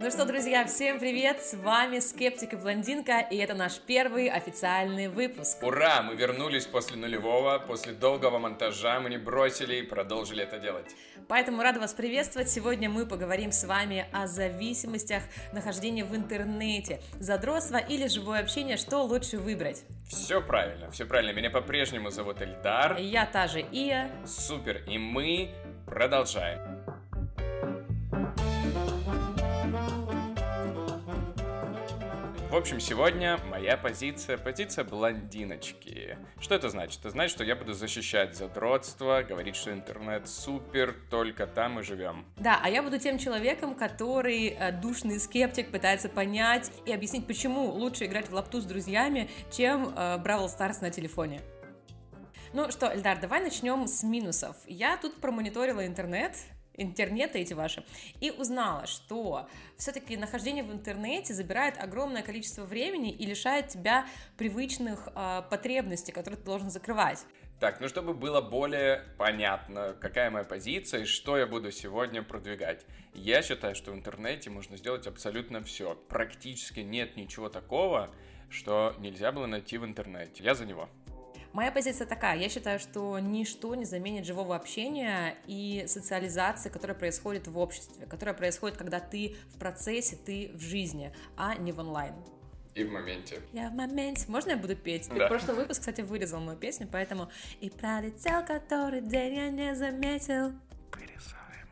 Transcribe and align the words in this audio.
Ну 0.00 0.10
что, 0.10 0.24
друзья, 0.24 0.66
всем 0.66 0.98
привет! 0.98 1.40
С 1.40 1.54
вами 1.54 2.00
Скептик 2.00 2.52
и 2.52 2.56
Блондинка, 2.56 3.20
и 3.20 3.36
это 3.36 3.54
наш 3.54 3.78
первый 3.78 4.28
официальный 4.28 5.06
выпуск. 5.06 5.62
Ура! 5.62 6.02
Мы 6.02 6.16
вернулись 6.16 6.66
после 6.66 6.96
нулевого, 6.96 7.60
после 7.60 7.92
долгого 7.92 8.38
монтажа, 8.38 8.98
мы 8.98 9.08
не 9.08 9.18
бросили 9.18 9.76
и 9.76 9.82
продолжили 9.82 10.42
это 10.42 10.58
делать. 10.58 10.86
Поэтому 11.28 11.62
рада 11.62 11.78
вас 11.78 11.94
приветствовать. 11.94 12.50
Сегодня 12.50 12.90
мы 12.90 13.06
поговорим 13.06 13.52
с 13.52 13.64
вами 13.64 14.06
о 14.12 14.26
зависимостях 14.26 15.22
нахождения 15.52 16.04
в 16.04 16.14
интернете, 16.14 17.00
задротство 17.20 17.76
или 17.76 18.08
живое 18.08 18.40
общение, 18.40 18.76
что 18.76 19.04
лучше 19.04 19.38
выбрать. 19.38 19.84
Все 20.08 20.42
правильно, 20.42 20.90
все 20.90 21.06
правильно. 21.06 21.32
Меня 21.32 21.50
по-прежнему 21.50 22.10
зовут 22.10 22.42
Эльдар. 22.42 22.98
Я 22.98 23.26
та 23.26 23.46
же 23.46 23.60
Ия. 23.60 24.10
Супер, 24.26 24.82
и 24.88 24.98
мы 24.98 25.50
продолжаем. 25.86 26.73
В 32.54 32.56
общем, 32.56 32.78
сегодня 32.78 33.40
моя 33.50 33.76
позиция, 33.76 34.38
позиция 34.38 34.84
блондиночки. 34.84 36.16
Что 36.38 36.54
это 36.54 36.68
значит? 36.68 37.00
Это 37.00 37.10
значит, 37.10 37.34
что 37.34 37.42
я 37.42 37.56
буду 37.56 37.72
защищать 37.72 38.36
задротство, 38.36 39.24
говорить, 39.28 39.56
что 39.56 39.72
интернет 39.72 40.28
супер, 40.28 40.94
только 41.10 41.48
там 41.48 41.72
мы 41.72 41.82
живем. 41.82 42.24
Да, 42.36 42.60
а 42.62 42.70
я 42.70 42.84
буду 42.84 43.00
тем 43.00 43.18
человеком, 43.18 43.74
который 43.74 44.50
э, 44.50 44.70
душный 44.70 45.18
скептик 45.18 45.72
пытается 45.72 46.08
понять 46.08 46.70
и 46.86 46.92
объяснить, 46.92 47.26
почему 47.26 47.72
лучше 47.72 48.04
играть 48.04 48.28
в 48.28 48.32
лапту 48.32 48.60
с 48.60 48.64
друзьями, 48.64 49.28
чем 49.50 49.92
э, 49.92 50.18
Бравл 50.18 50.48
Старс 50.48 50.80
на 50.80 50.90
телефоне. 50.90 51.40
Ну 52.52 52.70
что, 52.70 52.94
Эльдар, 52.94 53.18
давай 53.18 53.42
начнем 53.42 53.88
с 53.88 54.04
минусов. 54.04 54.54
Я 54.68 54.96
тут 54.96 55.20
промониторила 55.20 55.84
интернет, 55.84 56.36
интернета 56.76 57.38
эти 57.38 57.54
ваши, 57.54 57.84
и 58.20 58.30
узнала, 58.30 58.86
что 58.86 59.48
все-таки 59.76 60.16
нахождение 60.16 60.64
в 60.64 60.72
интернете 60.72 61.34
забирает 61.34 61.76
огромное 61.78 62.22
количество 62.22 62.64
времени 62.64 63.10
и 63.10 63.26
лишает 63.26 63.68
тебя 63.68 64.06
привычных 64.36 65.08
э, 65.14 65.42
потребностей, 65.50 66.12
которые 66.12 66.38
ты 66.38 66.44
должен 66.44 66.70
закрывать. 66.70 67.24
Так, 67.60 67.80
ну 67.80 67.88
чтобы 67.88 68.14
было 68.14 68.40
более 68.40 69.04
понятно, 69.16 69.96
какая 70.00 70.30
моя 70.30 70.44
позиция 70.44 71.02
и 71.02 71.04
что 71.04 71.38
я 71.38 71.46
буду 71.46 71.70
сегодня 71.70 72.22
продвигать. 72.22 72.84
Я 73.14 73.42
считаю, 73.42 73.74
что 73.74 73.92
в 73.92 73.94
интернете 73.94 74.50
можно 74.50 74.76
сделать 74.76 75.06
абсолютно 75.06 75.62
все. 75.62 75.94
Практически 76.08 76.80
нет 76.80 77.16
ничего 77.16 77.48
такого, 77.48 78.12
что 78.50 78.94
нельзя 78.98 79.32
было 79.32 79.46
найти 79.46 79.78
в 79.78 79.84
интернете. 79.84 80.42
Я 80.42 80.54
за 80.54 80.66
него. 80.66 80.88
Моя 81.54 81.70
позиция 81.70 82.04
такая. 82.04 82.36
Я 82.36 82.48
считаю, 82.48 82.80
что 82.80 83.16
ничто 83.20 83.76
не 83.76 83.84
заменит 83.84 84.26
живого 84.26 84.56
общения 84.56 85.36
и 85.46 85.84
социализации, 85.86 86.68
которая 86.68 86.96
происходит 86.96 87.46
в 87.46 87.56
обществе, 87.56 88.06
которая 88.06 88.34
происходит, 88.34 88.76
когда 88.76 88.98
ты 88.98 89.36
в 89.54 89.58
процессе, 89.60 90.16
ты 90.16 90.50
в 90.52 90.60
жизни, 90.60 91.14
а 91.36 91.54
не 91.54 91.70
в 91.70 91.78
онлайн. 91.78 92.12
И 92.74 92.82
в 92.82 92.90
моменте. 92.90 93.40
Я 93.52 93.70
в 93.70 93.74
моменте. 93.74 94.24
Можно 94.26 94.50
я 94.50 94.56
буду 94.56 94.74
петь? 94.74 95.08
Ты 95.08 95.14
Да. 95.14 95.28
прошлый 95.28 95.54
выпуск, 95.54 95.78
кстати, 95.78 96.00
вырезал 96.00 96.40
мою 96.40 96.58
песню, 96.58 96.88
поэтому 96.90 97.28
«И 97.60 97.70
пролетел 97.70 98.44
который 98.44 99.00
день, 99.00 99.36
я 99.36 99.48
не 99.50 99.76
заметил». 99.76 100.54
Вырезаем. 100.90 101.68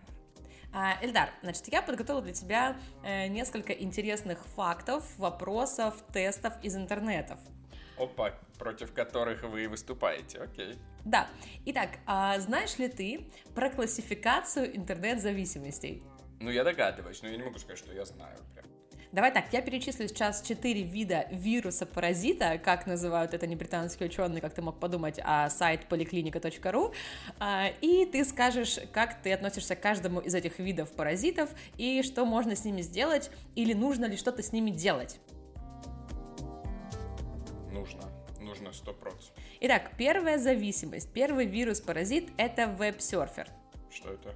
А, 0.72 0.96
Эльдар, 1.02 1.30
значит, 1.42 1.66
я 1.66 1.82
подготовила 1.82 2.22
для 2.22 2.32
тебя 2.32 2.76
э, 3.02 3.26
несколько 3.26 3.72
интересных 3.72 4.46
фактов, 4.54 5.04
вопросов, 5.18 5.96
тестов 6.12 6.54
из 6.62 6.76
интернетов. 6.76 7.40
Опа, 7.98 8.32
против 8.58 8.92
которых 8.92 9.42
вы 9.42 9.68
выступаете, 9.68 10.38
окей. 10.38 10.76
Да. 11.04 11.28
Итак, 11.66 11.90
а 12.06 12.38
знаешь 12.38 12.78
ли 12.78 12.88
ты 12.88 13.28
про 13.54 13.70
классификацию 13.70 14.76
интернет-зависимостей? 14.76 16.02
Ну, 16.40 16.50
я 16.50 16.64
догадываюсь, 16.64 17.22
но 17.22 17.28
я 17.28 17.36
не 17.36 17.42
могу 17.42 17.58
сказать, 17.58 17.78
что 17.78 17.92
я 17.92 18.04
знаю 18.04 18.38
прям. 18.54 18.66
Давай 19.12 19.30
так, 19.30 19.44
я 19.52 19.60
перечислю 19.60 20.08
сейчас 20.08 20.40
четыре 20.40 20.84
вида 20.84 21.26
вируса-паразита, 21.30 22.56
как 22.56 22.86
называют 22.86 23.34
это 23.34 23.46
не 23.46 23.56
британские 23.56 24.08
ученые, 24.08 24.40
как 24.40 24.54
ты 24.54 24.62
мог 24.62 24.80
подумать, 24.80 25.20
а 25.22 25.50
сайт 25.50 25.86
поликлиника.ру, 25.86 26.94
а, 27.38 27.66
и 27.82 28.06
ты 28.06 28.24
скажешь, 28.24 28.78
как 28.90 29.20
ты 29.20 29.34
относишься 29.34 29.76
к 29.76 29.82
каждому 29.82 30.20
из 30.20 30.34
этих 30.34 30.58
видов 30.58 30.90
паразитов 30.92 31.50
и 31.76 32.02
что 32.02 32.24
можно 32.24 32.56
с 32.56 32.64
ними 32.64 32.80
сделать 32.80 33.30
или 33.54 33.74
нужно 33.74 34.06
ли 34.06 34.16
что-то 34.16 34.42
с 34.42 34.50
ними 34.50 34.70
делать. 34.70 35.20
Нужно, 37.72 38.02
нужно 38.38 38.72
сто 38.74 38.92
процентов. 38.92 39.32
Итак, 39.60 39.92
первая 39.96 40.36
зависимость, 40.36 41.10
первый 41.12 41.46
вирус-паразит– 41.46 42.28
это 42.36 42.66
веб-серфер. 42.66 43.48
Что 43.90 44.12
это? 44.12 44.34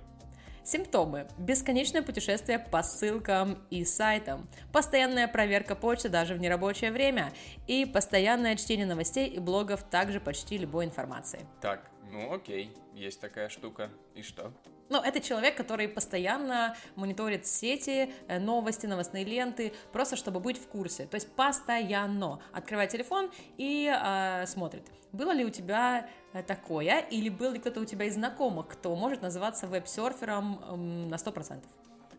Симптомы. 0.64 1.28
Бесконечное 1.36 2.02
путешествие 2.02 2.58
по 2.58 2.82
ссылкам 2.82 3.58
и 3.70 3.84
сайтам, 3.84 4.48
постоянная 4.72 5.28
проверка 5.28 5.76
почты 5.76 6.08
даже 6.08 6.34
в 6.34 6.40
нерабочее 6.40 6.90
время 6.90 7.30
и 7.66 7.84
постоянное 7.84 8.56
чтение 8.56 8.86
новостей 8.86 9.28
и 9.28 9.38
блогов 9.38 9.82
также 9.82 10.18
почти 10.18 10.56
любой 10.56 10.86
информации. 10.86 11.46
Так, 11.60 11.90
ну 12.10 12.32
окей, 12.32 12.72
есть 12.94 13.20
такая 13.20 13.48
штука. 13.48 13.90
И 14.14 14.22
что? 14.22 14.52
Ну, 14.88 15.00
это 15.02 15.20
человек, 15.20 15.56
который 15.56 15.88
постоянно 15.88 16.76
мониторит 16.94 17.46
сети, 17.46 18.12
э, 18.28 18.38
новости, 18.38 18.86
новостные 18.86 19.24
ленты, 19.24 19.72
просто 19.92 20.14
чтобы 20.16 20.38
быть 20.38 20.58
в 20.58 20.68
курсе. 20.68 21.06
То 21.06 21.16
есть 21.16 21.34
постоянно 21.34 22.40
открывает 22.52 22.90
телефон 22.90 23.30
и 23.58 23.92
э, 23.92 24.46
смотрит. 24.46 24.84
Было 25.10 25.32
ли 25.32 25.44
у 25.44 25.50
тебя 25.50 26.08
э, 26.32 26.42
такое, 26.42 27.00
или 27.00 27.28
был 27.28 27.52
ли 27.52 27.58
кто-то 27.58 27.80
у 27.80 27.84
тебя 27.84 28.04
из 28.04 28.14
знакомых, 28.14 28.68
кто 28.68 28.94
может 28.94 29.22
называться 29.22 29.66
веб-серфером 29.66 31.08
на 31.08 31.16
100%? 31.16 31.64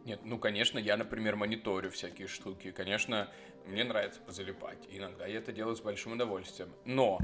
Нет, 0.04 0.22
ну, 0.24 0.38
конечно, 0.38 0.80
я, 0.80 0.96
например, 0.98 1.36
мониторю 1.36 1.90
всякие 1.92 2.28
штуки. 2.28 2.72
Конечно, 2.72 3.30
мне 3.66 3.84
нравится 3.84 4.22
позалипать. 4.22 4.78
Иногда 4.90 5.25
я 5.25 5.40
это 5.40 5.52
делаю 5.52 5.75
с 5.75 5.81
большим 5.81 6.14
удовольствием. 6.14 6.69
Но 6.86 7.19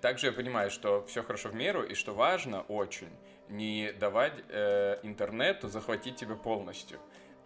также 0.00 0.26
я 0.26 0.32
понимаю, 0.32 0.70
что 0.70 1.04
все 1.06 1.22
хорошо 1.22 1.50
в 1.50 1.54
меру, 1.54 1.82
и 1.82 1.94
что 1.94 2.14
важно 2.14 2.62
очень 2.62 3.10
не 3.48 3.92
давать 3.92 4.32
э, 4.48 4.98
интернету 5.02 5.68
захватить 5.68 6.16
тебя 6.16 6.34
полностью. 6.34 6.98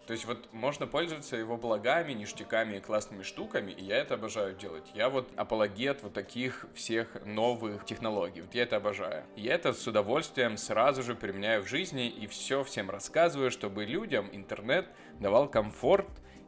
То 0.07 0.13
есть 0.13 0.23
вот 0.23 0.53
можно 0.53 0.87
пользоваться 0.87 1.35
его 1.35 1.57
благами, 1.57 2.13
ништяками 2.13 2.77
и 2.77 2.79
классными 2.79 3.23
штуками, 3.23 3.73
и 3.73 3.83
я 3.83 3.97
это 3.97 4.13
обожаю 4.13 4.55
делать. 4.55 4.89
Я 4.95 5.09
вот 5.09 5.29
апологет 5.35 6.01
вот 6.01 6.13
таких 6.13 6.65
всех 6.73 7.25
новых 7.25 7.83
технологий. 7.83 8.39
Вот 8.39 8.55
я 8.55 8.63
это 8.63 8.77
обожаю. 8.77 9.25
Я 9.35 9.55
это 9.55 9.73
с 9.73 9.85
удовольствием 9.85 10.55
сразу 10.55 11.03
же 11.03 11.13
применяю 11.13 11.61
в 11.61 11.67
жизни 11.67 12.07
и 12.07 12.25
все 12.27 12.63
всем 12.63 12.89
рассказываю, 12.89 13.51
чтобы 13.51 13.83
людям 13.83 14.29
интернет 14.31 14.87
давал 15.19 15.49
комфорт 15.49 16.07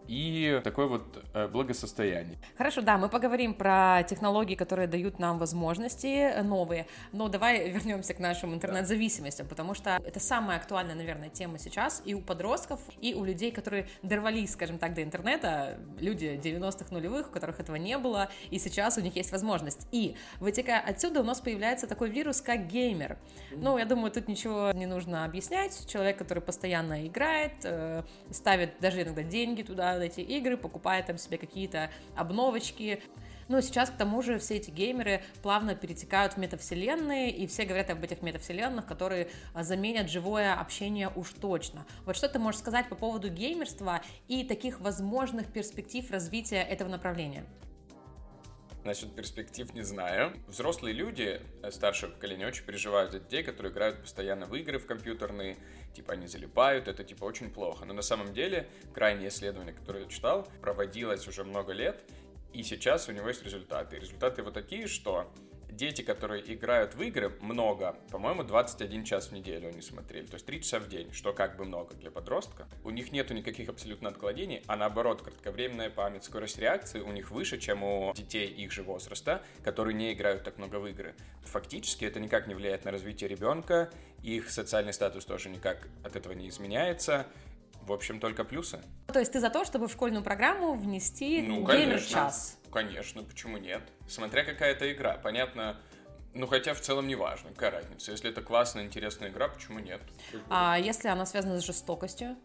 и 0.10 0.60
такое 0.64 0.88
вот 0.88 1.24
э, 1.34 1.48
благосостояние. 1.48 2.40
Хорошо, 2.58 2.82
да, 2.82 2.98
мы 2.98 3.10
поговорим 3.10 3.54
про 3.54 4.02
технологии, 4.10 4.56
которые 4.56 4.88
дают 4.88 5.20
нам 5.20 5.38
возможности 5.38 6.08
э, 6.08 6.42
новые, 6.42 6.88
но 7.12 7.28
давай 7.28 7.70
вернемся 7.70 8.16
к 8.16 8.20
нашим 8.20 8.56
интернет-зависимостям, 8.56 9.48
потому 9.48 9.76
что 9.76 10.00
это 10.04 10.20
самая 10.20 10.58
актуальная, 10.58 10.96
наверное, 10.96 11.30
тема 11.30 11.60
сейчас 11.60 12.02
и 12.06 12.16
у 12.16 12.22
подростков, 12.22 12.80
и 13.00 13.14
у 13.14 13.24
людей, 13.24 13.52
которые 13.52 13.88
дорвались, 14.02 14.54
скажем 14.54 14.80
так, 14.80 14.96
до 14.96 15.04
интернета, 15.04 15.78
люди 16.00 16.40
90-х 16.44 16.88
нулевых, 16.90 17.28
у 17.30 17.32
которых 17.32 17.60
этого 17.60 17.76
не 17.76 17.98
было, 18.00 18.30
и 18.50 18.58
сейчас 18.58 18.98
у 18.98 19.02
них 19.02 19.16
есть 19.16 19.32
возможность. 19.32 19.88
И 19.92 20.16
вытекая 20.40 20.80
отсюда 20.80 21.22
у 21.22 21.24
нас 21.24 21.40
появляется 21.40 21.86
такой 21.86 22.10
вирус, 22.10 22.42
как 22.42 22.66
геймер. 22.66 23.20
Ну, 23.52 23.78
я 23.78 23.86
думаю, 23.86 24.12
тут 24.12 24.28
ничего 24.28 24.72
не 24.72 24.88
нужно 24.88 25.24
объяснять. 25.26 25.88
Человек, 25.88 26.18
который 26.18 26.42
постоянно 26.42 27.06
играет, 27.06 27.54
э, 27.64 28.02
ставит 28.32 28.80
даже 28.80 29.04
иногда 29.04 29.22
деньги 29.22 29.62
туда, 29.62 29.99
в 30.00 30.02
эти 30.02 30.22
игры, 30.22 30.58
покупает 30.58 31.08
там 31.08 31.18
себе 31.18 31.38
какие-то 31.38 31.92
обновочки. 32.16 33.02
Ну, 33.48 33.62
сейчас, 33.62 33.90
к 33.90 33.98
тому 33.98 34.22
же, 34.22 34.38
все 34.38 34.58
эти 34.58 34.70
геймеры 34.70 35.22
плавно 35.42 35.76
перетекают 35.76 36.34
в 36.34 36.38
метавселенные, 36.38 37.32
и 37.32 37.48
все 37.48 37.66
говорят 37.66 37.90
об 37.90 38.04
этих 38.04 38.22
метавселенных, 38.22 38.86
которые 38.86 39.30
а, 39.54 39.64
заменят 39.64 40.10
живое 40.10 40.54
общение 40.54 41.10
уж 41.16 41.34
точно. 41.34 41.86
Вот 42.06 42.16
что 42.16 42.30
ты 42.30 42.38
можешь 42.38 42.60
сказать 42.60 42.88
по 42.90 42.96
поводу 42.96 43.30
геймерства 43.30 44.02
и 44.28 44.44
таких 44.44 44.80
возможных 44.80 45.48
перспектив 45.48 46.10
развития 46.12 46.62
этого 46.62 46.90
направления? 46.90 47.46
Насчет 48.90 49.14
перспектив 49.16 49.72
не 49.76 49.84
знаю. 49.84 50.34
Взрослые 50.48 50.96
люди 50.96 51.40
э, 51.62 51.70
старшего 51.70 52.10
поколения 52.10 52.48
очень 52.48 52.66
переживают 52.66 53.12
за 53.12 53.20
детей, 53.20 53.44
которые 53.44 53.72
играют 53.72 54.02
постоянно 54.02 54.48
в 54.48 54.56
игры 54.56 54.80
в 54.80 54.88
компьютерные, 54.88 55.58
типа 55.94 56.14
они 56.14 56.26
залипают, 56.26 56.88
это 56.88 57.04
типа 57.04 57.26
очень 57.26 57.52
плохо. 57.52 57.86
Но 57.86 57.94
на 57.94 58.02
самом 58.02 58.34
деле 58.34 58.68
крайнее 58.92 59.30
исследование, 59.30 59.76
которое 59.76 60.06
я 60.06 60.10
читал, 60.10 60.48
проводилось 60.60 61.28
уже 61.28 61.44
много 61.44 61.72
лет, 61.72 62.02
и 62.52 62.64
сейчас 62.64 63.08
у 63.08 63.12
него 63.12 63.28
есть 63.28 63.44
результаты. 63.44 63.98
И 63.98 64.00
результаты 64.00 64.42
вот 64.42 64.56
такие, 64.56 64.88
что 64.88 65.32
дети, 65.72 66.02
которые 66.02 66.54
играют 66.54 66.96
в 66.96 67.02
игры, 67.02 67.36
много, 67.42 67.96
по-моему, 68.12 68.44
21 68.44 69.04
час 69.04 69.28
в 69.28 69.32
неделю 69.32 69.70
они 69.70 69.82
смотрели, 69.82 70.26
то 70.26 70.36
есть 70.36 70.46
3 70.46 70.62
часа 70.62 70.80
в 70.80 70.88
день, 70.88 71.12
что 71.14 71.34
как 71.34 71.58
бы 71.58 71.66
много 71.66 71.96
для 71.96 72.12
подростка. 72.12 72.68
У 72.84 72.90
них 72.90 73.12
нету 73.12 73.34
никаких 73.34 73.70
абсолютно 73.70 74.10
отклонений, 74.10 74.64
а 74.68 74.76
наоборот, 74.76 75.22
кратковременная 75.22 75.90
память, 75.90 76.24
скорость 76.24 76.60
реакции 76.60 77.02
у 77.02 77.12
них 77.12 77.32
выше, 77.32 77.58
чем 77.60 77.84
у 77.84 78.14
детей 78.14 78.48
их 78.48 78.72
же 78.72 78.84
возраста, 78.84 79.44
которые 79.64 79.94
не 79.94 80.14
играют 80.14 80.44
так 80.44 80.58
много 80.58 80.78
в 80.78 80.88
игры. 80.88 81.16
Фактически 81.44 82.06
это 82.06 82.20
никак 82.20 82.48
не 82.48 82.56
влияет 82.56 82.86
на 82.86 82.92
развитие 82.92 83.30
ребенка, 83.30 83.90
их 84.24 84.50
социальный 84.50 84.94
статус 84.94 85.26
тоже 85.26 85.50
никак 85.50 85.88
от 86.04 86.16
этого 86.16 86.34
не 86.34 86.50
изменяется. 86.50 87.26
В 87.82 87.92
общем, 87.92 88.20
только 88.20 88.44
плюсы. 88.44 88.80
То 89.08 89.20
есть 89.20 89.32
ты 89.32 89.40
за 89.40 89.50
то, 89.50 89.66
чтобы 89.66 89.88
в 89.88 89.92
школьную 89.92 90.24
программу 90.24 90.76
внести 90.76 91.42
Ну, 91.42 91.66
геймер-час? 91.66 92.59
Конечно, 92.72 93.24
почему 93.24 93.58
нет? 93.58 93.82
Смотря 94.08 94.44
какая 94.44 94.72
это 94.72 94.92
игра. 94.92 95.18
Понятно, 95.18 95.78
ну, 96.34 96.46
хотя 96.48 96.74
в 96.74 96.82
целом 96.82 97.08
не 97.08 97.16
важно, 97.16 97.50
какая 97.50 97.72
разница. 97.72 98.12
Если 98.12 98.30
это 98.30 98.42
классная, 98.42 98.84
интересная 98.84 99.30
игра, 99.30 99.48
почему 99.48 99.80
нет? 99.80 100.02
А 100.50 100.78
если 100.78 101.08
она 101.08 101.26
связана 101.26 101.60
с 101.60 101.66
жестокостью? 101.66 102.38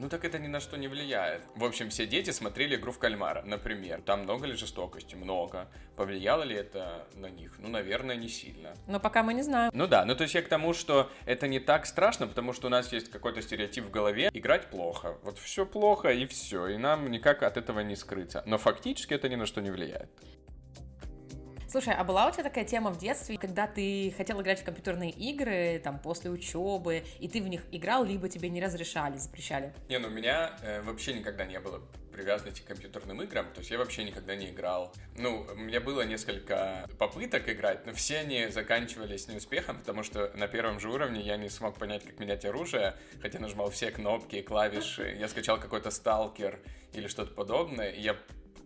Ну 0.00 0.08
так 0.08 0.24
это 0.24 0.38
ни 0.38 0.46
на 0.46 0.60
что 0.60 0.78
не 0.78 0.88
влияет. 0.88 1.42
В 1.54 1.62
общем, 1.62 1.90
все 1.90 2.06
дети 2.06 2.30
смотрели 2.30 2.76
игру 2.76 2.90
в 2.90 2.98
кальмара, 2.98 3.42
например. 3.42 4.00
Там 4.00 4.22
много 4.22 4.46
ли 4.46 4.54
жестокости? 4.54 5.14
Много. 5.14 5.68
Повлияло 5.94 6.42
ли 6.42 6.56
это 6.56 7.06
на 7.16 7.26
них? 7.26 7.52
Ну, 7.58 7.68
наверное, 7.68 8.16
не 8.16 8.30
сильно. 8.30 8.72
Но 8.86 8.98
пока 8.98 9.22
мы 9.22 9.34
не 9.34 9.42
знаем. 9.42 9.70
Ну 9.74 9.86
да, 9.86 10.06
ну 10.06 10.16
то 10.16 10.22
есть 10.22 10.34
я 10.34 10.40
к 10.40 10.48
тому, 10.48 10.72
что 10.72 11.10
это 11.26 11.48
не 11.48 11.60
так 11.60 11.84
страшно, 11.84 12.26
потому 12.26 12.54
что 12.54 12.68
у 12.68 12.70
нас 12.70 12.90
есть 12.94 13.10
какой-то 13.10 13.42
стереотип 13.42 13.84
в 13.84 13.90
голове. 13.90 14.30
Играть 14.32 14.70
плохо. 14.70 15.18
Вот 15.22 15.38
все 15.38 15.66
плохо 15.66 16.08
и 16.08 16.24
все. 16.24 16.68
И 16.68 16.78
нам 16.78 17.10
никак 17.10 17.42
от 17.42 17.58
этого 17.58 17.80
не 17.80 17.94
скрыться. 17.94 18.42
Но 18.46 18.56
фактически 18.56 19.12
это 19.12 19.28
ни 19.28 19.36
на 19.36 19.44
что 19.44 19.60
не 19.60 19.70
влияет. 19.70 20.08
Слушай, 21.70 21.94
а 21.94 22.02
была 22.02 22.26
у 22.26 22.32
тебя 22.32 22.42
такая 22.42 22.64
тема 22.64 22.90
в 22.90 22.98
детстве, 22.98 23.38
когда 23.38 23.68
ты 23.68 24.12
хотел 24.16 24.42
играть 24.42 24.60
в 24.60 24.64
компьютерные 24.64 25.10
игры, 25.12 25.80
там, 25.84 26.00
после 26.00 26.28
учебы, 26.28 27.04
и 27.20 27.28
ты 27.28 27.40
в 27.40 27.46
них 27.46 27.62
играл, 27.70 28.02
либо 28.02 28.28
тебе 28.28 28.48
не 28.48 28.60
разрешали, 28.60 29.16
запрещали? 29.18 29.72
Не, 29.88 29.98
ну 29.98 30.08
у 30.08 30.10
меня 30.10 30.58
э, 30.62 30.82
вообще 30.82 31.12
никогда 31.12 31.46
не 31.46 31.60
было 31.60 31.80
привязанности 32.12 32.62
к 32.62 32.64
компьютерным 32.64 33.22
играм, 33.22 33.46
то 33.54 33.60
есть 33.60 33.70
я 33.70 33.78
вообще 33.78 34.02
никогда 34.02 34.34
не 34.34 34.50
играл. 34.50 34.92
Ну, 35.16 35.46
у 35.48 35.54
меня 35.54 35.80
было 35.80 36.02
несколько 36.02 36.88
попыток 36.98 37.48
играть, 37.48 37.86
но 37.86 37.92
все 37.92 38.18
они 38.18 38.48
заканчивались 38.48 39.28
неуспехом, 39.28 39.78
потому 39.78 40.02
что 40.02 40.32
на 40.34 40.48
первом 40.48 40.80
же 40.80 40.90
уровне 40.90 41.20
я 41.20 41.36
не 41.36 41.48
смог 41.48 41.78
понять, 41.78 42.04
как 42.04 42.18
менять 42.18 42.44
оружие, 42.44 42.96
хотя 43.22 43.38
нажимал 43.38 43.70
все 43.70 43.92
кнопки, 43.92 44.42
клавиши, 44.42 45.16
я 45.20 45.28
скачал 45.28 45.60
какой-то 45.60 45.92
сталкер 45.92 46.58
или 46.92 47.06
что-то 47.06 47.32
подобное, 47.32 47.90
и 47.90 48.00
я 48.00 48.16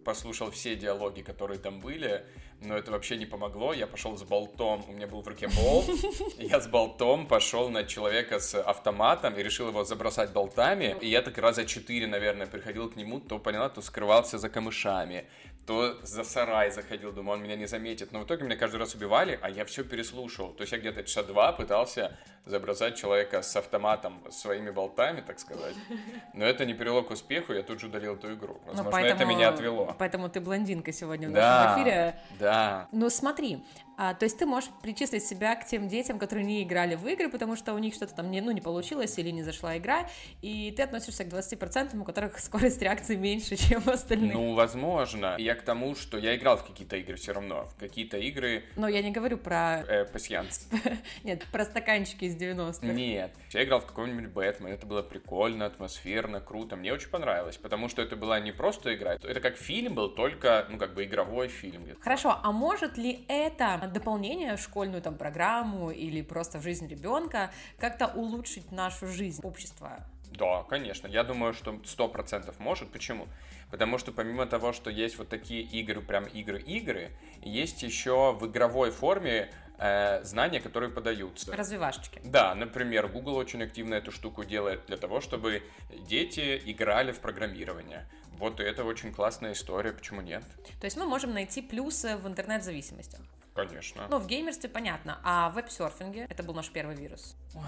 послушал 0.05 0.51
все 0.51 0.77
диалоги, 0.77 1.23
которые 1.23 1.59
там 1.59 1.81
были, 1.81 2.25
но 2.61 2.77
это 2.77 2.91
вообще 2.93 3.17
не 3.17 3.27
помогло. 3.27 3.73
Я 3.73 3.87
пошел 3.87 4.17
с 4.17 4.23
болтом, 4.23 4.85
у 4.89 4.93
меня 4.93 5.06
был 5.06 5.23
в 5.23 5.29
руке 5.29 5.49
болт, 5.49 5.87
я 6.39 6.61
с 6.61 6.69
болтом 6.69 7.27
пошел 7.27 7.71
на 7.71 7.85
человека 7.85 8.39
с 8.39 8.61
автоматом 8.61 9.37
и 9.37 9.43
решил 9.43 9.69
его 9.69 9.85
забросать 9.85 10.33
болтами. 10.33 10.97
И 11.01 11.09
я 11.09 11.23
так 11.23 11.37
раза 11.39 11.65
четыре, 11.65 12.06
наверное, 12.06 12.47
приходил 12.47 12.91
к 12.91 12.97
нему, 12.97 13.21
то 13.21 13.39
поняла, 13.39 13.69
то 13.69 13.83
скрывался 13.83 14.39
за 14.39 14.49
камышами, 14.49 15.25
то 15.67 15.99
за 16.03 16.25
сарай 16.25 16.71
заходил, 16.71 17.12
думаю, 17.12 17.39
он 17.39 17.45
меня 17.45 17.56
не 17.56 17.67
заметит. 17.67 18.12
Но 18.12 18.21
в 18.21 18.25
итоге 18.25 18.45
меня 18.45 18.56
каждый 18.56 18.77
раз 18.77 18.95
убивали, 18.95 19.39
а 19.43 19.51
я 19.51 19.65
все 19.65 19.85
переслушал. 19.85 20.53
То 20.53 20.62
есть 20.62 20.73
я 20.73 20.79
где-то 20.79 21.03
часа 21.05 21.23
два 21.23 21.53
пытался 21.53 22.17
забросать 22.46 22.96
человека 22.96 23.43
с 23.43 23.56
автоматом 23.56 24.20
своими 24.31 24.70
болтами, 24.70 25.20
так 25.20 25.38
сказать. 25.38 25.75
Но 26.35 26.44
это 26.44 26.67
не 26.67 26.75
привело 26.75 27.02
к 27.02 27.11
успеху, 27.11 27.52
я 27.52 27.62
тут 27.62 27.81
же 27.81 27.87
удалил 27.87 28.14
эту 28.14 28.35
игру. 28.35 28.61
Ну, 28.67 28.69
Возможно, 28.69 28.91
поэтому, 28.91 29.14
это 29.14 29.25
меня 29.25 29.49
отвело. 29.49 29.94
Поэтому 29.99 30.29
ты 30.29 30.41
блондинка 30.41 30.93
сегодня 30.93 31.29
в 31.29 31.32
да, 31.32 31.64
нашем 31.64 31.82
эфире. 31.82 32.20
Да. 32.38 32.88
Ну 32.93 33.08
смотри, 33.08 33.64
а, 33.96 34.14
то 34.14 34.25
есть 34.25 34.38
ты 34.38 34.46
можешь 34.46 34.70
причислить 34.82 35.25
себя 35.25 35.55
к 35.55 35.67
тем 35.67 35.88
детям, 35.88 36.19
которые 36.19 36.44
не 36.44 36.62
играли 36.62 36.96
в 36.96 37.06
игры, 37.06 37.29
потому 37.29 37.56
что 37.56 37.75
у 37.75 37.79
них 37.79 37.94
что-то 37.94 38.14
там 38.14 38.31
не, 38.31 38.41
ну, 38.41 38.50
не 38.50 38.61
получилось 38.61 39.17
или 39.19 39.31
не 39.31 39.43
зашла 39.43 39.79
игра, 39.79 40.08
и 40.43 40.73
ты 40.76 40.82
относишься 40.82 41.25
к 41.25 41.29
20%, 41.29 41.99
у 41.99 42.05
которых 42.05 42.38
скорость 42.41 42.82
реакции 42.82 43.17
меньше, 43.17 43.56
чем 43.56 43.82
у 43.87 43.91
остальных. 43.91 44.35
Ну, 44.35 44.55
возможно. 44.55 45.37
Я 45.38 45.55
к 45.55 45.62
тому, 45.62 45.94
что 45.94 46.19
я 46.19 46.35
играл 46.37 46.56
в 46.56 46.64
какие-то 46.64 46.96
игры 46.96 47.17
все 47.17 47.32
равно. 47.32 47.67
В 47.67 47.79
какие-то 47.79 48.19
игры... 48.19 48.64
Но 48.76 48.88
я 48.88 49.02
не 49.02 49.12
говорю 49.12 49.38
про... 49.38 49.85
Э, 49.87 50.05
пассианс. 50.05 50.69
Нет, 51.25 51.44
про 51.52 51.64
стаканчики 51.64 52.25
из 52.34 52.42
90-х. 52.42 52.86
Нет. 52.86 53.32
Я 53.50 53.64
играл 53.64 53.81
в 53.81 53.86
какой-нибудь 53.86 54.28
Бэтмен, 54.28 54.72
это 54.72 54.86
было 54.86 55.02
прикольно, 55.02 55.66
атмосферно, 55.66 56.40
круто. 56.40 56.76
Мне 56.76 56.92
очень 56.92 57.08
понравилось, 57.08 57.56
потому 57.56 57.88
что 57.88 58.02
это 58.02 58.16
была 58.16 58.40
не 58.40 58.52
просто 58.52 58.94
игра, 58.94 59.14
это 59.14 59.40
как 59.40 59.56
фильм 59.56 59.94
был, 59.94 60.08
только, 60.08 60.66
ну, 60.70 60.78
как 60.78 60.94
бы 60.94 61.04
игровой 61.04 61.48
фильм. 61.48 61.84
Хорошо, 62.00 62.38
а 62.42 62.52
может 62.52 62.96
ли 62.96 63.25
это 63.28 63.90
дополнение 63.92 64.56
в 64.56 64.60
школьную 64.60 65.02
там 65.02 65.16
программу 65.16 65.90
или 65.90 66.22
просто 66.22 66.58
в 66.58 66.62
жизнь 66.62 66.88
ребенка 66.88 67.50
как-то 67.78 68.06
улучшить 68.06 68.72
нашу 68.72 69.06
жизнь, 69.06 69.40
общество? 69.42 70.04
Да, 70.36 70.64
конечно. 70.64 71.06
Я 71.06 71.22
думаю, 71.22 71.52
что 71.52 71.81
сто 71.84 72.08
процентов 72.08 72.58
может. 72.58 72.90
Почему? 72.90 73.28
Потому 73.70 73.98
что 73.98 74.12
помимо 74.12 74.46
того, 74.46 74.72
что 74.72 74.90
есть 74.90 75.16
вот 75.19 75.28
такие 75.28 75.62
игры, 75.62 76.00
прям 76.00 76.25
игры-игры, 76.25 77.10
есть 77.42 77.82
еще 77.82 78.32
в 78.32 78.46
игровой 78.46 78.90
форме 78.90 79.50
э, 79.79 80.23
знания, 80.25 80.61
которые 80.61 80.91
подаются. 80.91 81.55
Развивашечки. 81.55 82.21
Да, 82.25 82.55
например, 82.55 83.09
Google 83.09 83.37
очень 83.37 83.62
активно 83.62 83.94
эту 83.94 84.11
штуку 84.11 84.44
делает 84.44 84.87
для 84.87 84.97
того, 84.97 85.21
чтобы 85.21 85.62
дети 86.09 86.61
играли 86.65 87.12
в 87.12 87.21
программирование. 87.21 88.06
Вот 88.38 88.61
это 88.61 88.85
очень 88.85 89.12
классная 89.12 89.53
история, 89.53 89.93
почему 89.93 90.21
нет? 90.21 90.44
То 90.81 90.87
есть 90.87 90.97
мы 90.97 91.06
можем 91.06 91.32
найти 91.32 91.62
плюсы 91.62 92.17
в 92.17 92.26
интернет-зависимостях. 92.26 93.21
Конечно. 93.55 94.09
Ну, 94.11 94.19
в 94.19 94.26
геймерстве 94.26 94.69
понятно, 94.69 95.21
а 95.23 95.50
в 95.50 95.55
веб-серфинге 95.55 96.27
это 96.29 96.43
был 96.43 96.55
наш 96.55 96.70
первый 96.70 96.97
вирус. 96.97 97.37
Ой, 97.55 97.62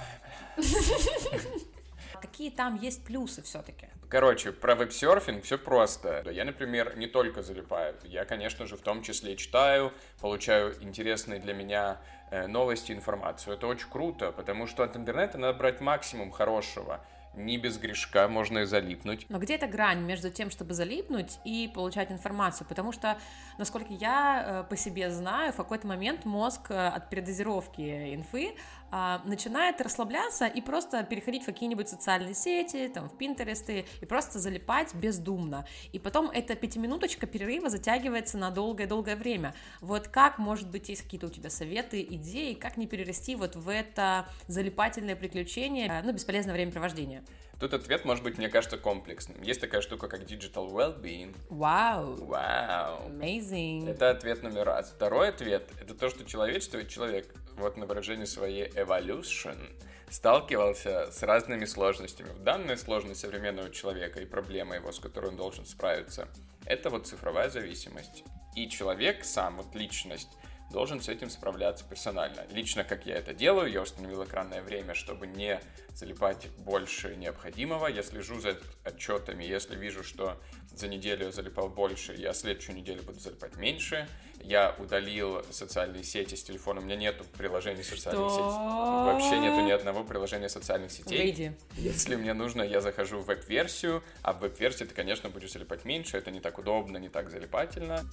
Какие 2.21 2.51
там 2.51 2.77
есть 2.77 3.05
плюсы 3.05 3.43
все-таки? 3.43 3.89
Короче, 4.09 4.53
про 4.53 4.77
веб-серфинг 4.77 5.43
все 5.43 5.59
просто. 5.59 6.23
Я, 6.31 6.45
например, 6.45 6.97
не 6.97 7.07
только 7.07 7.43
залипаю. 7.43 7.97
Я, 8.05 8.25
конечно 8.25 8.67
же, 8.67 8.77
в 8.77 8.81
том 8.81 9.03
числе 9.03 9.37
читаю, 9.37 9.93
получаю 10.21 10.81
интересные 10.83 11.41
для 11.41 11.55
меня 11.55 11.99
э, 12.31 12.47
новости, 12.47 12.93
информацию. 12.93 13.55
Это 13.55 13.67
очень 13.67 13.89
круто, 13.91 14.31
потому 14.31 14.67
что 14.67 14.85
от 14.85 14.97
интернета 14.97 15.39
надо 15.39 15.59
брать 15.59 15.81
максимум 15.81 16.31
хорошего 16.31 17.01
не 17.37 17.59
без 17.59 17.79
грешка 17.79 18.29
можно 18.29 18.61
и 18.61 18.65
залипнуть. 18.65 19.27
Но 19.29 19.39
где 19.39 19.55
эта 19.55 19.67
грань 19.67 20.01
между 20.01 20.31
тем, 20.31 20.51
чтобы 20.51 20.75
залипнуть 20.75 21.39
и 21.45 21.71
получать 21.73 22.11
информацию? 22.11 22.67
Потому 22.67 22.93
что, 22.93 23.19
насколько 23.59 23.93
я 23.93 24.65
э, 24.65 24.69
по 24.69 24.77
себе 24.77 25.11
знаю, 25.11 25.53
в 25.53 25.57
какой-то 25.57 25.87
момент 25.87 26.25
мозг 26.25 26.71
э, 26.71 26.89
от 26.89 27.11
передозировки 27.11 28.15
инфы 28.15 28.55
начинает 29.25 29.81
расслабляться 29.81 30.47
и 30.47 30.61
просто 30.61 31.03
переходить 31.03 31.43
в 31.43 31.47
какие-нибудь 31.47 31.89
социальные 31.89 32.35
сети, 32.35 32.89
там, 32.89 33.09
в 33.09 33.17
Пинтересты, 33.17 33.85
и 34.01 34.07
просто 34.07 34.39
залипать 34.39 34.95
бездумно. 34.95 35.67
И 35.93 35.99
потом 35.99 36.31
эта 36.31 36.55
пятиминуточка 36.55 37.27
перерыва 37.27 37.69
затягивается 37.69 38.39
на 38.39 38.51
долгое-долгое 38.51 39.17
время. 39.17 39.55
Вот 39.81 40.09
как, 40.09 40.39
может 40.39 40.71
быть, 40.71 40.89
есть 40.89 41.03
какие-то 41.03 41.27
у 41.27 41.31
тебя 41.31 41.51
советы, 41.51 42.03
идеи, 42.03 42.55
как 42.55 42.77
не 42.77 42.87
перерасти 42.87 43.35
вот 43.35 43.57
в 43.57 43.69
это 43.69 44.29
залипательное 44.47 45.17
приключение, 45.17 46.03
ну, 46.05 46.13
бесполезное 46.13 46.55
времяпровождение? 46.55 47.25
Тут 47.59 47.73
ответ 47.73 48.05
может 48.05 48.23
быть, 48.23 48.37
мне 48.37 48.49
кажется, 48.49 48.77
комплексным. 48.77 49.41
Есть 49.43 49.61
такая 49.61 49.81
штука, 49.81 50.09
как 50.09 50.23
digital 50.23 50.71
well-being. 50.71 51.35
Вау. 51.49 52.17
Wow. 52.17 52.27
Вау. 52.27 53.09
Wow. 53.09 53.19
Amazing. 53.19 53.91
Это 53.91 54.11
ответ 54.11 54.43
номер 54.43 54.65
раз. 54.65 54.91
Второй 54.91 55.31
ответ— 55.31 55.71
это 55.81 55.95
то, 55.95 56.11
что 56.11 56.25
человечество 56.25 56.79
и 56.79 56.89
человек, 56.89 57.35
вот 57.57 57.77
на 57.77 57.87
выражении 57.87 58.27
своей 58.27 58.69
evolution, 58.69 59.59
сталкивался 60.11 61.11
с 61.11 61.23
разными 61.23 61.65
сложностями. 61.65 62.29
Данная 62.45 62.77
сложность 62.77 63.21
современного 63.21 63.71
человека 63.71 64.21
и 64.21 64.27
проблема 64.27 64.77
его, 64.77 64.93
с 64.93 65.01
которой 65.01 65.31
он 65.31 65.37
должен 65.37 65.65
справиться, 65.65 66.29
это 66.67 66.91
вот 66.91 67.07
цифровая 67.07 67.49
зависимость. 67.49 68.25
И 68.55 68.69
человек 68.69 69.25
сам, 69.25 69.57
вот 69.57 69.75
личность, 69.75 70.31
должен 70.71 71.01
с 71.01 71.09
этим 71.09 71.31
справляться 71.31 71.85
персонально. 71.89 72.47
Лично, 72.51 72.85
как 72.85 73.07
я 73.07 73.17
это 73.17 73.35
делаю, 73.35 73.71
я 73.71 73.83
установил 73.83 74.25
экранное 74.25 74.63
время, 74.63 74.95
чтобы 74.95 75.27
не 75.27 75.61
залипать 75.95 76.49
больше 76.59 77.17
необходимого. 77.17 77.87
Я 77.87 78.03
слежу 78.03 78.41
за 78.41 78.59
отчетами, 78.85 79.45
если 79.45 79.77
вижу, 79.77 80.03
что 80.03 80.37
за 80.75 80.89
неделю 80.89 81.27
я 81.27 81.33
залипал 81.33 81.69
больше, 81.69 82.15
я 82.15 82.35
следующую 82.35 82.77
неделю 82.77 83.03
буду 83.03 83.19
залипать 83.19 83.57
меньше. 83.57 84.09
Я 84.43 84.77
удалил 84.79 85.43
социальные 85.51 86.05
сети 86.05 86.35
с 86.35 86.45
телефона, 86.45 86.81
у 86.81 86.85
меня 86.85 86.97
нету 86.97 87.25
приложений 87.39 87.85
социальных 87.85 88.31
сетей. 88.31 88.43
Вообще 88.45 89.39
нету 89.39 89.63
ни 89.63 89.71
одного 89.71 90.05
приложения 90.05 90.49
социальных 90.49 90.93
сетей. 90.93 91.19
Выйди. 91.19 91.57
Если 91.77 92.17
мне 92.17 92.35
нужно, 92.35 92.63
я 92.63 92.81
захожу 92.81 93.21
в 93.21 93.27
веб-версию, 93.27 94.03
а 94.23 94.35
в 94.35 94.41
веб-версии 94.41 94.85
ты, 94.85 94.95
конечно, 94.95 95.31
будешь 95.31 95.53
залипать 95.53 95.85
меньше, 95.87 96.19
это 96.19 96.31
не 96.31 96.41
так 96.41 96.59
удобно, 96.59 96.99
не 96.99 97.09
так 97.09 97.31
залипательно. 97.31 98.05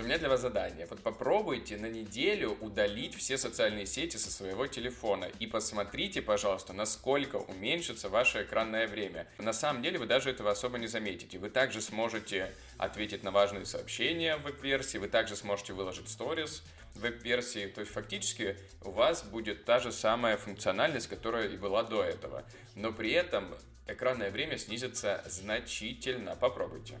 У 0.00 0.02
меня 0.02 0.16
для 0.16 0.30
вас 0.30 0.40
задание. 0.40 0.86
Вот 0.86 1.02
попробуйте 1.02 1.76
на 1.76 1.84
неделю 1.84 2.56
удалить 2.62 3.14
все 3.14 3.36
социальные 3.36 3.84
сети 3.84 4.16
со 4.16 4.30
своего 4.30 4.66
телефона 4.66 5.26
и 5.38 5.46
посмотрите, 5.46 6.22
пожалуйста, 6.22 6.72
насколько 6.72 7.36
уменьшится 7.36 8.08
ваше 8.08 8.44
экранное 8.44 8.88
время. 8.88 9.26
На 9.36 9.52
самом 9.52 9.82
деле 9.82 9.98
вы 9.98 10.06
даже 10.06 10.30
этого 10.30 10.52
особо 10.52 10.78
не 10.78 10.86
заметите. 10.86 11.38
Вы 11.38 11.50
также 11.50 11.82
сможете 11.82 12.54
ответить 12.78 13.22
на 13.24 13.30
важные 13.30 13.66
сообщения 13.66 14.38
в 14.38 14.44
веб-версии, 14.44 14.96
вы 14.96 15.08
также 15.08 15.36
сможете 15.36 15.74
выложить 15.74 16.08
сторис 16.08 16.62
в 16.94 17.00
веб-версии. 17.00 17.66
То 17.66 17.82
есть 17.82 17.92
фактически 17.92 18.56
у 18.82 18.92
вас 18.92 19.22
будет 19.22 19.66
та 19.66 19.80
же 19.80 19.92
самая 19.92 20.38
функциональность, 20.38 21.08
которая 21.08 21.46
и 21.48 21.58
была 21.58 21.82
до 21.82 22.02
этого. 22.02 22.44
Но 22.74 22.90
при 22.90 23.12
этом 23.12 23.54
экранное 23.86 24.30
время 24.30 24.56
снизится 24.56 25.22
значительно. 25.26 26.36
Попробуйте. 26.36 26.98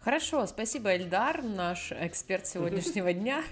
Хорошо, 0.00 0.46
спасибо, 0.46 0.94
Эльдар, 0.96 1.42
наш 1.42 1.92
эксперт 1.92 2.46
сегодняшнего 2.46 3.12
дня. 3.12 3.42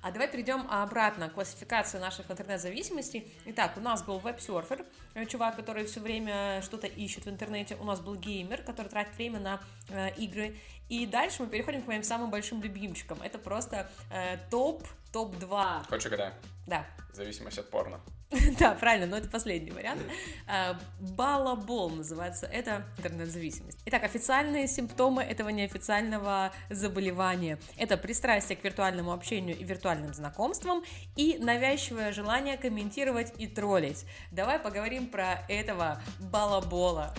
А 0.00 0.10
давай 0.10 0.28
перейдем 0.28 0.66
обратно 0.70 1.28
к 1.28 1.34
классификации 1.34 1.98
наших 1.98 2.30
интернет-зависимостей. 2.30 3.30
Итак, 3.46 3.72
у 3.76 3.80
нас 3.80 4.02
был 4.02 4.18
веб-серфер, 4.18 4.84
э, 5.14 5.26
чувак, 5.26 5.56
который 5.56 5.84
все 5.84 6.00
время 6.00 6.62
что-то 6.62 6.86
ищет 6.86 7.24
в 7.24 7.28
интернете. 7.28 7.76
У 7.80 7.84
нас 7.84 8.00
был 8.00 8.14
геймер, 8.14 8.62
который 8.62 8.88
тратит 8.88 9.16
время 9.16 9.40
на 9.40 9.60
э, 9.88 10.14
игры. 10.14 10.56
И 10.88 11.06
дальше 11.06 11.42
мы 11.42 11.48
переходим 11.48 11.82
к 11.82 11.86
моим 11.86 12.04
самым 12.04 12.30
большим 12.30 12.62
любимчикам. 12.62 13.20
Это 13.22 13.38
просто 13.38 13.90
э, 14.12 14.38
топ, 14.50 14.86
топ-2. 15.12 15.88
Хочешь 15.88 16.06
угадать? 16.06 16.34
Да. 16.66 16.86
Зависимость 17.12 17.58
от 17.58 17.68
порно. 17.70 18.00
Да, 18.58 18.74
правильно, 18.74 19.06
но 19.06 19.16
это 19.16 19.28
последний 19.28 19.70
вариант. 19.70 20.02
А, 20.46 20.78
балабол 21.00 21.90
называется, 21.90 22.46
это 22.46 22.84
интернет-зависимость. 22.98 23.78
Итак, 23.86 24.04
официальные 24.04 24.66
симптомы 24.66 25.22
этого 25.22 25.50
неофициального 25.50 26.52
заболевания. 26.70 27.58
Это 27.76 27.96
пристрастие 27.96 28.56
к 28.56 28.64
виртуальному 28.64 29.12
общению 29.12 29.56
и 29.56 29.64
виртуальным 29.64 30.12
знакомствам 30.12 30.84
и 31.16 31.38
навязчивое 31.38 32.12
желание 32.12 32.56
комментировать 32.56 33.32
и 33.38 33.46
троллить. 33.46 34.04
Давай 34.32 34.58
поговорим 34.58 35.08
про 35.08 35.44
этого 35.48 36.00
балабола. 36.18 37.14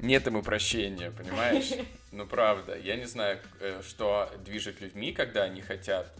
Нет 0.00 0.26
ему 0.26 0.42
прощения, 0.42 1.10
понимаешь? 1.10 1.72
Ну, 2.10 2.26
правда, 2.26 2.74
я 2.74 2.96
не 2.96 3.04
знаю, 3.04 3.38
э, 3.60 3.82
что 3.86 4.32
движет 4.42 4.80
людьми, 4.80 5.12
когда 5.12 5.42
они 5.42 5.60
хотят 5.60 6.10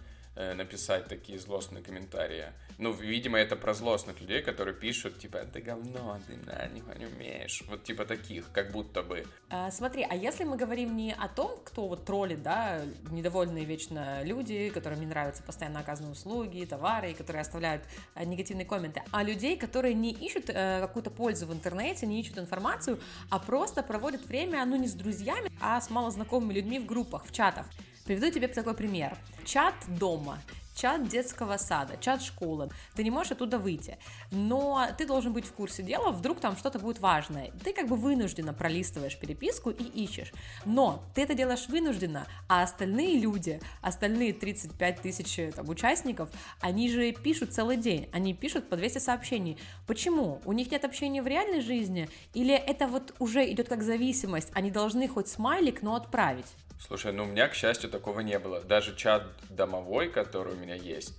написать 0.55 1.07
такие 1.07 1.39
злостные 1.39 1.83
комментарии. 1.83 2.53
Ну, 2.79 2.93
видимо, 2.93 3.39
это 3.39 3.57
про 3.57 3.75
злостных 3.75 4.21
людей, 4.21 4.41
которые 4.41 4.75
пишут, 4.75 5.19
типа, 5.19 5.39
ты 5.53 5.61
говно, 5.61 6.21
ты 6.29 6.37
на, 6.37 6.67
нихуя 6.69 6.95
не 6.95 7.07
умеешь. 7.07 7.65
Вот 7.69 7.83
типа 7.83 8.05
таких, 8.05 8.53
как 8.53 8.71
будто 8.71 9.03
бы. 9.03 9.27
А, 9.51 9.71
смотри, 9.73 10.07
а 10.09 10.15
если 10.15 10.45
мы 10.45 10.57
говорим 10.57 10.97
не 10.97 11.13
о 11.13 11.27
том, 11.27 11.59
кто 11.65 11.89
вот 11.89 12.05
троллит, 12.05 12.43
да, 12.43 12.81
недовольные 13.11 13.65
вечно 13.65 14.23
люди, 14.23 14.71
которым 14.71 15.01
не 15.01 15.07
нравятся 15.07 15.43
постоянно 15.43 15.81
оказанные 15.81 16.13
услуги, 16.13 16.65
товары, 16.65 17.15
которые 17.15 17.43
оставляют 17.43 17.83
а, 18.15 18.25
негативные 18.25 18.65
комменты, 18.65 19.03
а 19.11 19.25
людей, 19.25 19.57
которые 19.57 19.95
не 19.95 20.13
ищут 20.13 20.49
а, 20.49 20.81
какую-то 20.83 21.11
пользу 21.11 21.47
в 21.47 21.53
интернете, 21.53 22.07
не 22.07 22.21
ищут 22.21 22.39
информацию, 22.39 23.01
а 23.29 23.41
просто 23.41 23.83
проводят 23.83 24.25
время, 24.27 24.65
ну, 24.65 24.77
не 24.77 24.87
с 24.87 24.95
друзьями, 24.95 25.51
а 25.61 25.81
с 25.81 25.91
малознакомыми 25.91 26.53
людьми 26.55 26.79
в 26.79 26.87
группах, 26.87 27.27
в 27.27 27.33
чатах. 27.33 27.67
Приведу 28.09 28.31
тебе 28.31 28.49
такой 28.49 28.73
пример. 28.73 29.19
Чат 29.45 29.75
дома 29.87 30.39
чат 30.79 31.09
детского 31.09 31.57
сада, 31.57 31.97
чат 32.01 32.23
школы. 32.23 32.71
Ты 32.95 33.03
не 33.03 33.11
можешь 33.11 33.33
оттуда 33.33 33.59
выйти. 33.59 33.99
Но 34.31 34.87
ты 34.97 35.07
должен 35.07 35.33
быть 35.33 35.45
в 35.45 35.53
курсе 35.53 35.83
дела, 35.83 36.13
вдруг 36.13 36.39
там 36.41 36.57
что-то 36.57 36.79
будет 36.79 37.01
важное. 37.01 37.51
Ты 37.65 37.73
как 37.73 37.89
бы 37.89 37.97
вынужденно 37.97 38.55
пролистываешь 38.55 39.19
переписку 39.19 39.71
и 39.71 39.83
ищешь. 39.83 40.33
Но 40.65 41.03
ты 41.15 41.23
это 41.23 41.35
делаешь 41.35 41.67
вынужденно, 41.69 42.27
а 42.49 42.63
остальные 42.63 43.19
люди, 43.19 43.61
остальные 43.83 44.35
35 44.35 45.01
тысяч 45.01 45.39
э, 45.39 45.51
там, 45.51 45.69
участников, 45.69 46.31
они 46.61 46.89
же 46.89 47.11
пишут 47.11 47.53
целый 47.53 47.77
день, 47.77 48.09
они 48.13 48.33
пишут 48.33 48.69
по 48.69 48.77
200 48.77 48.99
сообщений. 48.99 49.59
Почему? 49.87 50.41
У 50.45 50.53
них 50.53 50.71
нет 50.71 50.85
общения 50.85 51.23
в 51.23 51.27
реальной 51.27 51.61
жизни? 51.61 52.09
Или 52.35 52.55
это 52.55 52.87
вот 52.87 53.15
уже 53.19 53.51
идет 53.51 53.69
как 53.69 53.83
зависимость, 53.83 54.51
они 54.55 54.71
должны 54.71 55.09
хоть 55.09 55.29
смайлик, 55.29 55.83
но 55.83 55.97
отправить? 55.97 56.47
Слушай, 56.81 57.13
ну 57.13 57.25
у 57.25 57.27
меня, 57.27 57.49
к 57.49 57.55
счастью, 57.55 57.91
такого 57.91 58.21
не 58.21 58.39
было. 58.39 58.61
Даже 58.61 58.95
чат 58.95 59.25
домовой, 59.51 60.09
который 60.09 60.55
у 60.55 60.57
меня 60.57 60.75
есть, 60.75 61.15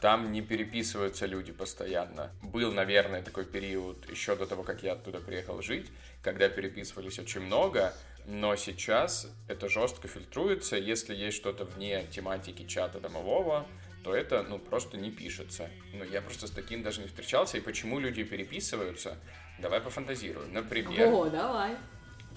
там 0.00 0.32
не 0.32 0.42
переписываются 0.42 1.26
люди 1.26 1.52
постоянно. 1.52 2.30
Был, 2.42 2.72
наверное, 2.72 3.22
такой 3.22 3.44
период 3.44 4.08
еще 4.10 4.36
до 4.36 4.46
того, 4.46 4.62
как 4.62 4.82
я 4.82 4.92
оттуда 4.92 5.18
приехал 5.18 5.60
жить, 5.60 5.86
когда 6.22 6.48
переписывались 6.48 7.18
очень 7.18 7.40
много, 7.40 7.92
но 8.24 8.56
сейчас 8.56 9.26
это 9.48 9.68
жестко 9.68 10.06
фильтруется. 10.06 10.76
Если 10.76 11.14
есть 11.14 11.36
что-то 11.36 11.64
вне 11.64 12.04
тематики 12.10 12.64
чата 12.66 13.00
домового, 13.00 13.66
то 14.04 14.14
это, 14.14 14.42
ну, 14.42 14.58
просто 14.58 14.96
не 14.96 15.10
пишется. 15.10 15.68
Но 15.92 16.04
я 16.04 16.22
просто 16.22 16.46
с 16.46 16.50
таким 16.50 16.82
даже 16.82 17.00
не 17.00 17.08
встречался. 17.08 17.58
И 17.58 17.60
почему 17.60 17.98
люди 17.98 18.22
переписываются? 18.22 19.16
Давай 19.58 19.80
пофантазируем. 19.80 20.52
Например... 20.52 21.08
О, 21.12 21.28
давай. 21.28 21.76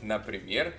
Например, 0.02 0.74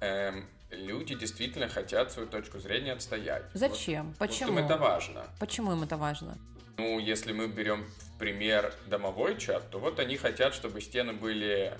эм, 0.00 0.48
люди 0.72 1.14
действительно 1.14 1.68
хотят 1.68 2.12
свою 2.12 2.28
точку 2.28 2.58
зрения 2.58 2.92
отстоять. 2.92 3.44
Зачем? 3.54 4.08
Вот, 4.08 4.18
Почему? 4.18 4.52
Вот 4.52 4.58
им 4.58 4.64
это 4.64 4.76
важно. 4.76 5.26
Почему 5.38 5.72
им 5.72 5.82
это 5.82 5.96
важно? 5.96 6.36
Ну, 6.78 6.98
если 6.98 7.32
мы 7.32 7.48
берем 7.48 7.84
в 7.84 8.18
пример 8.18 8.74
домовой 8.86 9.38
чат, 9.38 9.70
то 9.70 9.78
вот 9.78 9.98
они 9.98 10.16
хотят, 10.16 10.54
чтобы 10.54 10.80
стены 10.80 11.12
были 11.12 11.76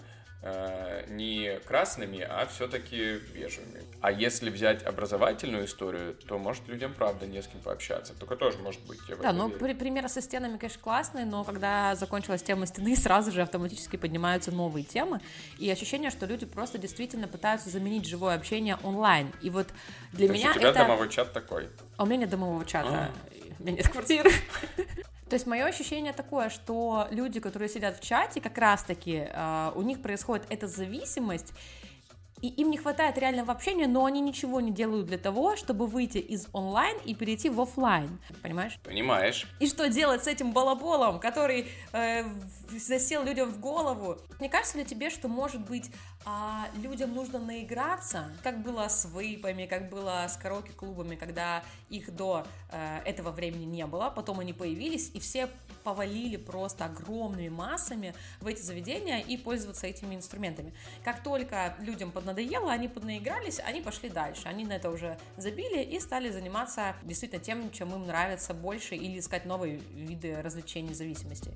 не 1.08 1.58
красными, 1.60 2.20
а 2.20 2.46
все-таки 2.46 3.20
бежевыми. 3.32 3.82
А 4.00 4.10
если 4.10 4.50
взять 4.50 4.82
образовательную 4.82 5.66
историю, 5.66 6.14
то 6.14 6.36
может 6.38 6.66
людям 6.66 6.92
правда 6.94 7.26
не 7.26 7.40
с 7.40 7.46
кем 7.46 7.60
пообщаться. 7.60 8.12
Только 8.14 8.34
тоже 8.34 8.58
может 8.58 8.80
быть. 8.86 8.98
да, 9.20 9.32
ну 9.32 9.48
при, 9.48 9.72
примеры 9.74 10.08
со 10.08 10.20
стенами, 10.20 10.56
конечно, 10.56 10.82
классные, 10.82 11.26
но 11.26 11.44
когда 11.44 11.94
закончилась 11.94 12.42
тема 12.42 12.66
стены, 12.66 12.96
сразу 12.96 13.30
же 13.30 13.42
автоматически 13.42 13.96
поднимаются 13.96 14.50
новые 14.50 14.84
темы. 14.84 15.20
И 15.58 15.70
ощущение, 15.70 16.10
что 16.10 16.26
люди 16.26 16.44
просто 16.44 16.76
действительно 16.78 17.28
пытаются 17.28 17.70
заменить 17.70 18.06
живое 18.06 18.34
общение 18.34 18.76
онлайн. 18.82 19.32
И 19.42 19.50
вот 19.50 19.68
для 20.12 20.26
То 20.26 20.32
меня 20.32 20.50
у 20.50 20.54
тебя 20.54 20.70
это... 20.70 20.80
домовой 20.80 21.08
чат 21.08 21.32
такой? 21.32 21.68
А 21.96 22.02
у 22.02 22.06
меня 22.06 22.18
нет 22.18 22.30
домового 22.30 22.64
чата. 22.64 22.88
А. 22.88 23.10
У 23.60 23.62
меня 23.62 23.76
нет 23.76 23.88
квартиры. 23.88 24.32
То 25.32 25.36
есть 25.36 25.46
мое 25.46 25.64
ощущение 25.64 26.12
такое, 26.12 26.50
что 26.50 27.06
люди, 27.10 27.40
которые 27.40 27.70
сидят 27.70 27.96
в 27.96 28.02
чате, 28.02 28.38
как 28.38 28.58
раз-таки 28.58 29.28
э, 29.30 29.72
у 29.74 29.80
них 29.80 30.02
происходит 30.02 30.44
эта 30.50 30.68
зависимость, 30.68 31.54
и 32.42 32.48
им 32.48 32.70
не 32.70 32.76
хватает 32.76 33.16
реального 33.16 33.52
общения, 33.52 33.86
но 33.86 34.04
они 34.04 34.20
ничего 34.20 34.60
не 34.60 34.72
делают 34.72 35.06
для 35.06 35.18
того, 35.18 35.56
чтобы 35.56 35.86
выйти 35.86 36.18
из 36.18 36.48
онлайн 36.52 36.98
и 37.04 37.14
перейти 37.14 37.48
в 37.48 37.60
офлайн, 37.60 38.18
понимаешь? 38.42 38.78
Понимаешь. 38.82 39.46
И 39.60 39.68
что 39.68 39.88
делать 39.88 40.24
с 40.24 40.26
этим 40.26 40.52
балаболом, 40.52 41.20
который 41.20 41.68
э, 41.92 42.24
засел 42.76 43.22
людям 43.22 43.48
в 43.50 43.60
голову? 43.60 44.18
Не 44.40 44.48
кажется 44.48 44.78
ли 44.78 44.84
тебе, 44.84 45.08
что, 45.08 45.28
может 45.28 45.60
быть, 45.60 45.90
а 46.24 46.68
людям 46.82 47.14
нужно 47.14 47.38
наиграться, 47.38 48.30
как 48.42 48.62
было 48.62 48.86
с 48.88 49.08
вейпами, 49.12 49.66
как 49.66 49.88
было 49.88 50.24
с 50.28 50.36
караоке-клубами, 50.36 51.16
когда 51.16 51.64
их 51.88 52.14
до 52.14 52.44
э, 52.70 53.00
этого 53.04 53.30
времени 53.30 53.64
не 53.64 53.86
было, 53.86 54.10
потом 54.10 54.40
они 54.40 54.52
появились, 54.52 55.10
и 55.14 55.20
все 55.20 55.48
повалили 55.82 56.36
просто 56.36 56.84
огромными 56.84 57.48
массами 57.48 58.14
в 58.40 58.46
эти 58.46 58.62
заведения 58.62 59.18
и 59.18 59.36
пользоваться 59.36 59.86
этими 59.86 60.14
инструментами. 60.14 60.72
Как 61.02 61.22
только 61.24 61.76
людям 61.80 62.12
поднадоело, 62.32 62.72
они 62.72 62.88
поднаигрались, 62.88 63.60
они 63.60 63.80
пошли 63.80 64.08
дальше, 64.08 64.42
они 64.44 64.64
на 64.64 64.72
это 64.72 64.90
уже 64.90 65.18
забили 65.36 65.82
и 65.82 66.00
стали 66.00 66.30
заниматься 66.30 66.96
действительно 67.02 67.42
тем, 67.42 67.70
чем 67.70 67.94
им 67.94 68.06
нравится 68.06 68.54
больше, 68.54 68.94
или 68.94 69.18
искать 69.18 69.44
новые 69.44 69.80
виды 69.94 70.40
развлечений 70.40 70.94
зависимостей. 70.94 71.52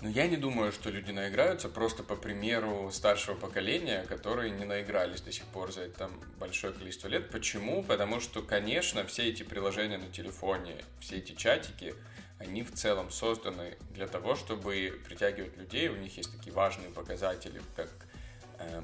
Но 0.00 0.08
я 0.08 0.26
не 0.26 0.36
думаю, 0.36 0.72
что 0.72 0.90
люди 0.90 1.12
наиграются 1.12 1.68
просто 1.68 2.02
по 2.02 2.16
примеру 2.16 2.90
старшего 2.90 3.36
поколения, 3.36 4.02
которые 4.08 4.50
не 4.50 4.64
наигрались 4.64 5.20
до 5.20 5.30
сих 5.30 5.44
пор 5.44 5.70
за 5.72 5.82
это 5.82 6.10
большое 6.40 6.72
количество 6.72 7.06
лет. 7.06 7.30
Почему? 7.30 7.84
Потому 7.84 8.18
что, 8.18 8.42
конечно, 8.42 9.04
все 9.06 9.28
эти 9.28 9.44
приложения 9.44 9.98
на 9.98 10.08
телефоне, 10.08 10.74
все 10.98 11.18
эти 11.18 11.34
чатики, 11.34 11.94
они 12.40 12.64
в 12.64 12.72
целом 12.72 13.12
созданы 13.12 13.76
для 13.90 14.08
того, 14.08 14.34
чтобы 14.34 15.00
притягивать 15.06 15.56
людей. 15.56 15.88
У 15.88 15.96
них 15.96 16.16
есть 16.16 16.36
такие 16.36 16.52
важные 16.52 16.90
показатели, 16.90 17.62
как 17.76 17.88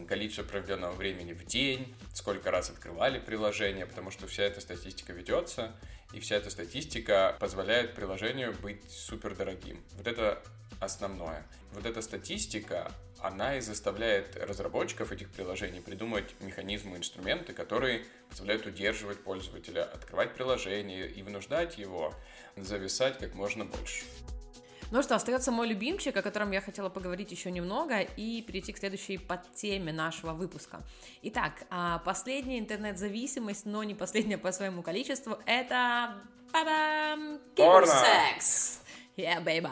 количество 0.08 0.42
проведенного 0.42 0.92
времени 0.92 1.32
в 1.32 1.44
день, 1.44 1.94
сколько 2.14 2.50
раз 2.50 2.70
открывали 2.70 3.18
приложение, 3.18 3.86
потому 3.86 4.10
что 4.10 4.26
вся 4.26 4.44
эта 4.44 4.60
статистика 4.60 5.12
ведется, 5.12 5.72
и 6.12 6.20
вся 6.20 6.36
эта 6.36 6.50
статистика 6.50 7.36
позволяет 7.38 7.94
приложению 7.94 8.54
быть 8.62 8.82
супер 8.90 9.34
дорогим. 9.34 9.82
Вот 9.96 10.06
это 10.06 10.42
основное. 10.80 11.46
Вот 11.72 11.84
эта 11.84 12.00
статистика, 12.02 12.90
она 13.20 13.56
и 13.56 13.60
заставляет 13.60 14.36
разработчиков 14.36 15.12
этих 15.12 15.28
приложений 15.30 15.82
придумать 15.82 16.34
механизмы, 16.40 16.96
инструменты, 16.96 17.52
которые 17.52 18.04
позволяют 18.30 18.66
удерживать 18.66 19.22
пользователя, 19.22 19.84
открывать 19.84 20.34
приложение 20.34 21.10
и 21.10 21.22
вынуждать 21.22 21.78
его 21.78 22.14
зависать 22.56 23.18
как 23.18 23.34
можно 23.34 23.64
больше. 23.64 24.04
Ну 24.90 25.02
что, 25.02 25.16
остается 25.16 25.52
мой 25.52 25.68
любимчик, 25.68 26.16
о 26.16 26.22
котором 26.22 26.50
я 26.50 26.62
хотела 26.62 26.88
поговорить 26.88 27.30
еще 27.30 27.50
немного 27.50 28.00
и 28.00 28.40
перейти 28.40 28.72
к 28.72 28.78
следующей 28.78 29.18
подтеме 29.18 29.92
нашего 29.92 30.32
выпуска. 30.32 30.80
Итак, 31.22 31.64
а, 31.68 31.98
последняя 31.98 32.58
интернет-зависимость, 32.58 33.66
но 33.66 33.84
не 33.84 33.94
последняя 33.94 34.38
по 34.38 34.50
своему 34.50 34.82
количеству, 34.82 35.36
это... 35.44 36.14
Киберсекс! 37.54 38.80
Yeah, 39.18 39.44
baby! 39.44 39.70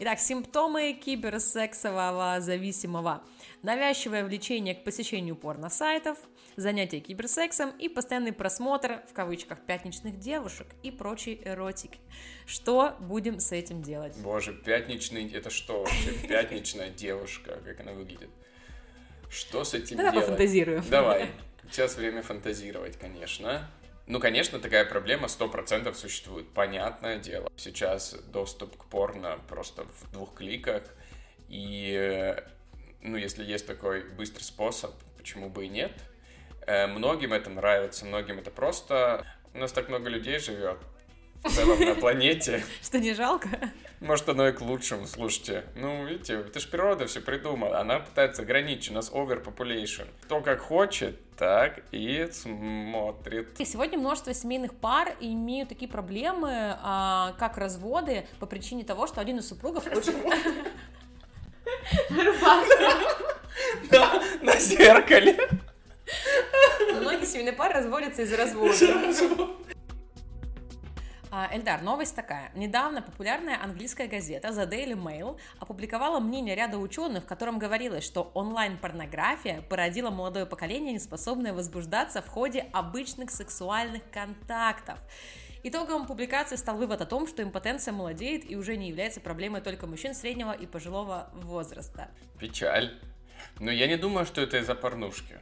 Итак, 0.00 0.18
симптомы 0.18 0.92
киберсексового 0.92 2.40
зависимого. 2.40 3.22
Навязчивое 3.62 4.24
влечение 4.24 4.74
к 4.74 4.84
посещению 4.84 5.34
порно-сайтов, 5.34 6.16
занятия 6.56 7.00
киберсексом 7.00 7.70
и 7.70 7.88
постоянный 7.88 8.32
просмотр, 8.32 9.02
в 9.10 9.12
кавычках, 9.12 9.58
пятничных 9.66 10.18
девушек 10.18 10.68
и 10.84 10.92
прочей 10.92 11.42
эротики. 11.44 11.98
Что 12.46 12.96
будем 13.00 13.40
с 13.40 13.50
этим 13.50 13.82
делать? 13.82 14.16
Боже, 14.18 14.52
пятничный, 14.52 15.28
это 15.32 15.50
что 15.50 15.80
вообще? 15.80 16.12
Пятничная 16.28 16.90
девушка, 16.90 17.60
как 17.64 17.80
она 17.80 17.92
выглядит? 17.92 18.30
Что 19.28 19.64
с 19.64 19.74
этим 19.74 19.96
Давай 19.96 20.12
делать? 20.12 20.26
пофантазируем. 20.26 20.84
Давай. 20.88 21.30
Сейчас 21.70 21.96
время 21.96 22.22
фантазировать, 22.22 22.96
конечно. 22.96 23.68
Ну, 24.06 24.20
конечно, 24.20 24.58
такая 24.58 24.86
проблема 24.86 25.26
100% 25.26 25.92
существует. 25.94 26.48
Понятное 26.54 27.18
дело. 27.18 27.50
Сейчас 27.56 28.14
доступ 28.32 28.76
к 28.76 28.84
порно 28.86 29.38
просто 29.48 29.84
в 29.84 30.12
двух 30.12 30.34
кликах. 30.34 30.82
И, 31.48 32.34
ну, 33.02 33.16
если 33.16 33.44
есть 33.44 33.66
такой 33.66 34.04
быстрый 34.10 34.42
способ, 34.42 34.92
почему 35.16 35.48
бы 35.48 35.66
и 35.66 35.68
нет? 35.68 35.92
Э, 36.66 36.86
многим 36.86 37.32
это 37.32 37.50
нравится, 37.50 38.04
многим 38.04 38.38
это 38.38 38.50
просто... 38.50 39.26
У 39.54 39.58
нас 39.58 39.72
так 39.72 39.88
много 39.88 40.08
людей 40.08 40.38
живет 40.38 40.78
в 41.42 41.50
целом 41.50 41.80
на 41.80 41.94
планете. 41.94 42.64
Что 42.82 42.98
не 42.98 43.14
жалко? 43.14 43.48
Может, 44.00 44.28
оно 44.28 44.48
и 44.48 44.52
к 44.52 44.60
лучшему, 44.60 45.06
слушайте. 45.06 45.64
Ну, 45.74 46.06
видите, 46.06 46.34
это 46.34 46.60
же 46.60 46.68
природа 46.68 47.06
все 47.06 47.20
придумала. 47.20 47.80
Она 47.80 47.98
пытается 47.98 48.42
ограничить, 48.42 48.90
у 48.90 48.94
нас 48.94 49.10
overpopulation. 49.10 50.06
Кто 50.22 50.40
как 50.40 50.60
хочет, 50.60 51.18
так 51.36 51.82
и 51.90 52.28
смотрит. 52.32 53.58
И 53.60 53.64
сегодня 53.64 53.98
множество 53.98 54.32
семейных 54.34 54.74
пар 54.74 55.14
имеют 55.20 55.68
такие 55.68 55.90
проблемы, 55.90 56.76
а, 56.80 57.34
как 57.38 57.58
разводы, 57.58 58.26
по 58.38 58.46
причине 58.46 58.84
того, 58.84 59.06
что 59.06 59.20
один 59.20 59.38
из 59.38 59.48
супругов 59.48 59.86
очень... 59.86 60.14
На 64.42 64.56
зеркале. 64.58 65.36
Многие 67.00 67.26
семейные 67.26 67.52
пары 67.52 67.74
разводятся 67.74 68.22
из-за 68.22 68.36
развода. 68.36 68.74
А, 71.30 71.48
Эльдар, 71.52 71.82
новость 71.82 72.16
такая. 72.16 72.50
Недавно 72.54 73.02
популярная 73.02 73.62
английская 73.62 74.06
газета 74.06 74.48
The 74.48 74.68
Daily 74.68 74.94
Mail 74.94 75.38
опубликовала 75.60 76.20
мнение 76.20 76.54
ряда 76.54 76.78
ученых, 76.78 77.24
в 77.24 77.26
котором 77.26 77.58
говорилось, 77.58 78.04
что 78.04 78.30
онлайн-порнография 78.32 79.60
породила 79.62 80.10
молодое 80.10 80.46
поколение, 80.46 80.94
неспособное 80.94 81.52
возбуждаться 81.52 82.22
в 82.22 82.28
ходе 82.28 82.66
обычных 82.72 83.30
сексуальных 83.30 84.02
контактов. 84.10 84.98
Итогом 85.68 86.06
публикации 86.06 86.56
стал 86.56 86.76
вывод 86.76 87.00
о 87.00 87.06
том, 87.06 87.26
что 87.26 87.42
импотенция 87.42 87.92
молодеет 87.92 88.50
и 88.50 88.56
уже 88.56 88.76
не 88.76 88.88
является 88.88 89.20
проблемой 89.20 89.60
только 89.60 89.86
мужчин 89.86 90.14
среднего 90.14 90.52
и 90.52 90.66
пожилого 90.66 91.30
возраста. 91.34 92.08
Печаль. 92.38 92.98
Но 93.60 93.70
я 93.70 93.86
не 93.86 93.96
думаю, 93.96 94.24
что 94.24 94.40
это 94.40 94.58
из-за 94.58 94.74
порнушки. 94.74 95.38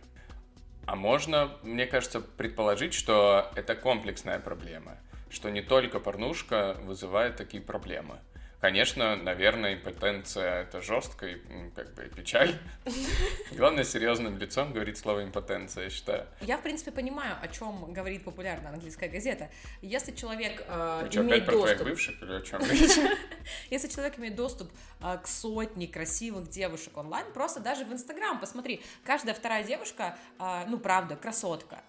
А 0.87 0.97
можно, 0.97 1.57
мне 1.63 1.87
кажется, 1.87 2.21
предположить, 2.21 2.95
что 2.95 3.51
это 3.55 3.75
комплексная 3.75 4.39
проблема 4.39 4.99
что 5.31 5.51
не 5.51 5.63
только 5.63 6.01
порнушка 6.01 6.77
вызывает 6.83 7.37
такие 7.37 7.63
проблемы. 7.63 8.19
Конечно, 8.67 9.15
наверное, 9.15 9.75
импотенция 9.75 10.63
это 10.63 10.83
жестко 10.83 11.25
и 11.25 11.37
как 11.77 11.95
бы 11.95 12.03
печаль. 12.09 12.59
Главное, 13.53 13.85
серьезным 13.85 14.39
лицом 14.39 14.73
говорить 14.73 14.99
слово 14.99 15.23
импотенция, 15.23 15.85
я 15.85 15.91
считаю. 15.91 16.27
Я, 16.41 16.59
в 16.59 16.63
принципе, 16.63 16.91
понимаю, 16.91 17.37
о 17.41 17.47
чем 17.47 17.93
говорит 17.93 18.25
популярная 18.25 18.73
английская 18.73 19.09
газета. 19.09 19.51
Если 19.83 20.11
человек 20.11 20.65
э, 20.67 21.07
что, 21.09 21.21
имеет 21.21 21.45
опять 21.45 21.55
доступ... 21.55 21.69
про 21.69 21.75
твоих 21.77 21.91
бывших 21.93 22.23
или 22.23 22.33
о 22.33 22.41
чем 22.41 22.61
Если 23.71 23.87
человек 23.87 24.19
имеет 24.19 24.35
доступ 24.35 24.73
э, 25.01 25.17
к 25.23 25.29
сотне 25.29 25.87
красивых 25.87 26.51
девушек 26.51 26.97
онлайн, 26.97 27.33
просто 27.33 27.61
даже 27.61 27.85
в 27.85 27.93
Инстаграм 27.93 28.41
посмотри, 28.41 28.83
каждая 29.05 29.37
вторая 29.37 29.63
девушка, 29.63 30.19
э, 30.41 30.65
ну, 30.67 30.81
правда, 30.81 31.15
красотка. 31.15 31.85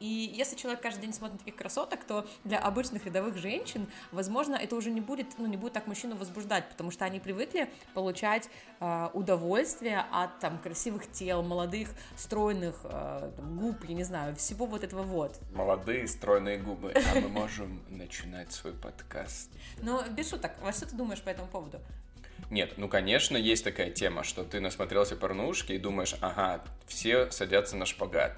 И 0.00 0.32
если 0.34 0.56
человек 0.56 0.80
каждый 0.80 1.02
день 1.02 1.12
смотрит 1.12 1.40
таких 1.40 1.56
красоток, 1.56 2.04
то 2.04 2.26
для 2.44 2.58
обычных 2.58 3.04
рядовых 3.04 3.36
женщин, 3.36 3.86
возможно, 4.12 4.56
это 4.56 4.74
уже 4.74 4.90
не 4.90 5.02
будет, 5.02 5.26
ну, 5.36 5.46
не 5.46 5.58
будет 5.58 5.74
так 5.74 5.86
мужчину 5.86 6.16
возбуждать, 6.16 6.68
потому 6.70 6.90
что 6.90 7.04
они 7.04 7.20
привыкли 7.20 7.70
получать 7.92 8.48
э, 8.80 9.08
удовольствие 9.12 10.06
от 10.10 10.38
там 10.38 10.58
красивых 10.58 11.12
тел, 11.12 11.42
молодых, 11.42 11.90
стройных 12.16 12.80
э, 12.84 13.30
там, 13.36 13.58
губ, 13.58 13.84
я 13.84 13.94
не 13.94 14.04
знаю, 14.04 14.34
всего 14.36 14.64
вот 14.64 14.84
этого 14.84 15.02
вот. 15.02 15.38
Молодые, 15.52 16.08
стройные 16.08 16.56
губы. 16.56 16.94
А 16.94 17.20
мы 17.20 17.28
можем 17.28 17.82
начинать 17.90 18.52
свой 18.52 18.72
подкаст. 18.72 19.50
Ну, 19.82 20.00
без 20.12 20.30
шуток, 20.30 20.52
во 20.62 20.72
что 20.72 20.86
ты 20.86 20.96
думаешь 20.96 21.20
по 21.20 21.28
этому 21.28 21.48
поводу? 21.48 21.78
Нет, 22.48 22.72
ну, 22.78 22.88
конечно, 22.88 23.36
есть 23.36 23.64
такая 23.64 23.90
тема, 23.90 24.24
что 24.24 24.44
ты 24.44 24.60
насмотрелся 24.60 25.14
порнушки 25.14 25.72
и 25.72 25.78
думаешь, 25.78 26.14
ага, 26.22 26.64
все 26.86 27.30
садятся 27.30 27.76
на 27.76 27.84
шпагат 27.84 28.34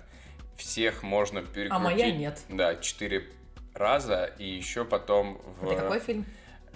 всех 0.62 1.03
можно 1.03 1.42
перекрутить. 1.42 1.72
А 1.72 1.79
моя 1.79 2.11
нет. 2.11 2.40
Да, 2.48 2.77
четыре 2.77 3.29
раза, 3.75 4.33
и 4.38 4.46
еще 4.46 4.85
потом 4.85 5.40
в... 5.61 5.70
Это 5.70 5.83
какой 5.83 6.01
фильм? 6.01 6.25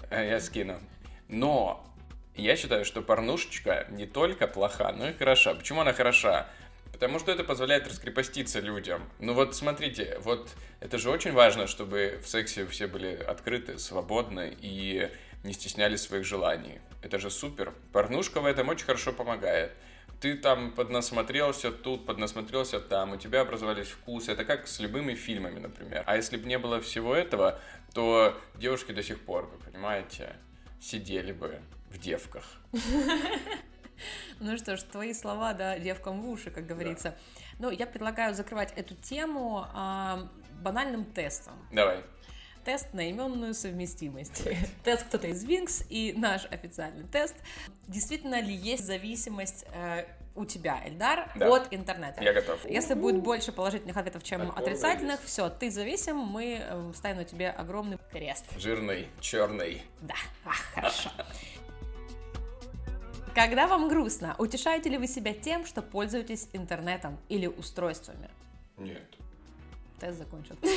Э, 0.09 0.27
я 0.27 0.39
скину. 0.39 0.79
Но 1.27 1.85
я 2.35 2.55
считаю, 2.55 2.85
что 2.85 3.01
порнушечка 3.01 3.87
не 3.89 4.05
только 4.05 4.47
плоха, 4.47 4.91
но 4.91 5.09
и 5.09 5.13
хороша. 5.13 5.53
Почему 5.55 5.81
она 5.81 5.93
хороша? 5.93 6.47
Потому 6.91 7.19
что 7.19 7.31
это 7.31 7.43
позволяет 7.43 7.87
раскрепоститься 7.87 8.59
людям. 8.59 9.07
Ну 9.19 9.33
вот 9.33 9.55
смотрите, 9.55 10.17
вот 10.21 10.49
это 10.79 10.97
же 10.97 11.09
очень 11.09 11.31
важно, 11.31 11.67
чтобы 11.67 12.19
в 12.23 12.27
сексе 12.27 12.65
все 12.65 12.87
были 12.87 13.15
открыты, 13.15 13.77
свободны 13.77 14.55
и 14.59 15.09
не 15.43 15.53
стесняли 15.53 15.95
своих 15.95 16.25
желаний. 16.25 16.79
Это 17.03 17.19
же 17.19 17.29
супер. 17.29 17.73
Порнушка 17.93 18.41
в 18.41 18.45
этом 18.45 18.69
очень 18.69 18.85
хорошо 18.85 19.13
помогает 19.13 19.71
ты 20.19 20.35
там 20.35 20.71
поднасмотрелся 20.71 21.71
тут, 21.71 22.05
поднасмотрелся 22.05 22.79
там, 22.79 23.11
у 23.11 23.17
тебя 23.17 23.41
образовались 23.41 23.87
вкусы. 23.87 24.31
Это 24.31 24.45
как 24.45 24.67
с 24.67 24.79
любыми 24.79 25.13
фильмами, 25.13 25.59
например. 25.59 26.03
А 26.05 26.15
если 26.15 26.37
бы 26.37 26.47
не 26.47 26.57
было 26.57 26.81
всего 26.81 27.15
этого, 27.15 27.59
то 27.93 28.37
девушки 28.55 28.91
до 28.91 29.03
сих 29.03 29.19
пор, 29.19 29.45
вы 29.45 29.71
понимаете, 29.71 30.35
сидели 30.79 31.31
бы 31.31 31.61
в 31.89 31.97
девках. 31.97 32.43
Ну 34.39 34.55
что 34.59 34.77
ж, 34.77 34.83
твои 34.83 35.11
слова, 35.11 35.55
да, 35.55 35.79
девкам 35.79 36.21
в 36.21 36.29
уши, 36.29 36.51
как 36.51 36.67
говорится. 36.67 37.17
Ну, 37.57 37.71
я 37.71 37.87
предлагаю 37.87 38.35
закрывать 38.35 38.71
эту 38.75 38.93
тему 38.93 39.65
а, 39.73 40.29
банальным 40.61 41.03
тестом. 41.03 41.53
Давай 41.71 42.03
тест 42.67 42.93
на 42.93 43.09
именную 43.09 43.53
совместимость. 43.53 44.43
Тест 44.83 45.05
кто-то 45.05 45.27
из 45.27 45.45
Wings 45.45 45.85
и 45.89 46.13
наш 46.17 46.43
официальный 46.51 47.07
тест. 47.07 47.33
Действительно 47.87 48.41
ли 48.41 48.53
есть 48.53 48.85
зависимость 48.85 49.63
э, 49.73 50.03
у 50.35 50.43
тебя, 50.43 50.81
Эльдар, 50.85 51.31
да. 51.37 51.47
от 51.47 51.73
интернета. 51.73 52.21
Я 52.21 52.33
готов. 52.33 52.65
Если 52.65 52.93
будет 52.93 53.23
больше 53.23 53.53
положительных 53.53 53.95
ответов, 53.95 54.21
чем 54.21 54.41
Такого 54.41 54.59
отрицательных, 54.59 55.23
все, 55.23 55.49
ты 55.49 55.71
зависим, 55.71 56.17
мы 56.17 56.59
э, 56.59 56.91
ставим 56.93 57.19
на 57.19 57.23
тебе 57.23 57.51
огромный 57.51 57.99
крест. 58.11 58.43
Жирный, 58.57 59.07
черный. 59.21 59.81
Да, 60.01 60.15
Ах, 60.43 60.57
хорошо. 60.75 61.09
Когда 63.33 63.67
вам 63.67 63.87
грустно, 63.87 64.35
утешаете 64.39 64.89
ли 64.89 64.97
вы 64.97 65.07
себя 65.07 65.33
тем, 65.33 65.65
что 65.65 65.81
пользуетесь 65.81 66.49
интернетом 66.51 67.17
или 67.29 67.47
устройствами? 67.47 68.29
Нет. 68.77 69.07
Тест 70.01 70.17
закончен. 70.17 70.57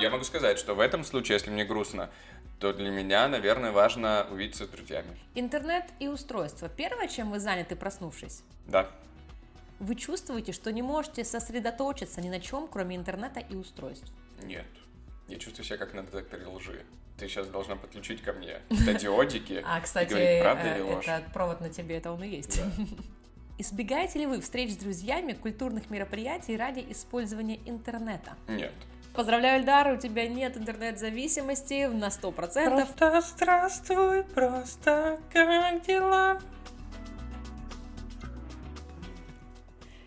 я 0.00 0.10
могу 0.10 0.24
сказать, 0.24 0.58
что 0.58 0.74
в 0.74 0.80
этом 0.80 1.04
случае, 1.04 1.36
если 1.36 1.50
мне 1.50 1.64
грустно, 1.64 2.10
то 2.58 2.72
для 2.72 2.90
меня, 2.90 3.28
наверное, 3.28 3.72
важно 3.72 4.26
увидеться 4.30 4.66
с 4.66 4.68
друзьями. 4.68 5.18
Интернет 5.34 5.84
и 5.98 6.08
устройство. 6.08 6.68
Первое, 6.68 7.08
чем 7.08 7.30
вы 7.30 7.40
заняты, 7.40 7.76
проснувшись? 7.76 8.42
Да. 8.66 8.90
Вы 9.78 9.94
чувствуете, 9.94 10.52
что 10.52 10.70
не 10.72 10.82
можете 10.82 11.24
сосредоточиться 11.24 12.20
ни 12.20 12.28
на 12.28 12.38
чем, 12.38 12.68
кроме 12.68 12.96
интернета 12.96 13.40
и 13.40 13.54
устройств? 13.54 14.12
Нет. 14.42 14.66
Я 15.28 15.38
чувствую 15.38 15.64
себя 15.64 15.78
как 15.78 15.94
на 15.94 16.02
детекторе 16.02 16.46
лжи. 16.46 16.84
Ты 17.16 17.28
сейчас 17.28 17.46
должна 17.48 17.76
подключить 17.76 18.22
ко 18.22 18.32
мне 18.32 18.60
стадиодики 18.70 19.62
А, 19.66 19.80
кстати, 19.80 20.14
э, 20.14 20.42
этот 20.42 21.32
провод 21.32 21.60
на 21.60 21.70
тебе, 21.70 21.96
это 21.96 22.12
он 22.12 22.22
и 22.22 22.28
есть. 22.28 22.60
Избегаете 23.58 24.20
ли 24.20 24.26
вы 24.26 24.40
встреч 24.40 24.72
с 24.72 24.76
друзьями, 24.76 25.32
культурных 25.34 25.90
мероприятий 25.90 26.56
ради 26.56 26.84
использования 26.88 27.60
интернета? 27.66 28.36
Нет. 28.48 28.72
Поздравляю, 29.12 29.60
Эльдар, 29.60 29.92
у 29.92 29.96
тебя 29.96 30.28
нет 30.28 30.56
интернет-зависимости 30.56 31.86
на 31.86 32.06
100%. 32.06 32.32
Просто 32.32 33.20
здравствуй, 33.20 34.22
просто 34.22 35.18
как 35.32 35.82
дела? 35.84 36.40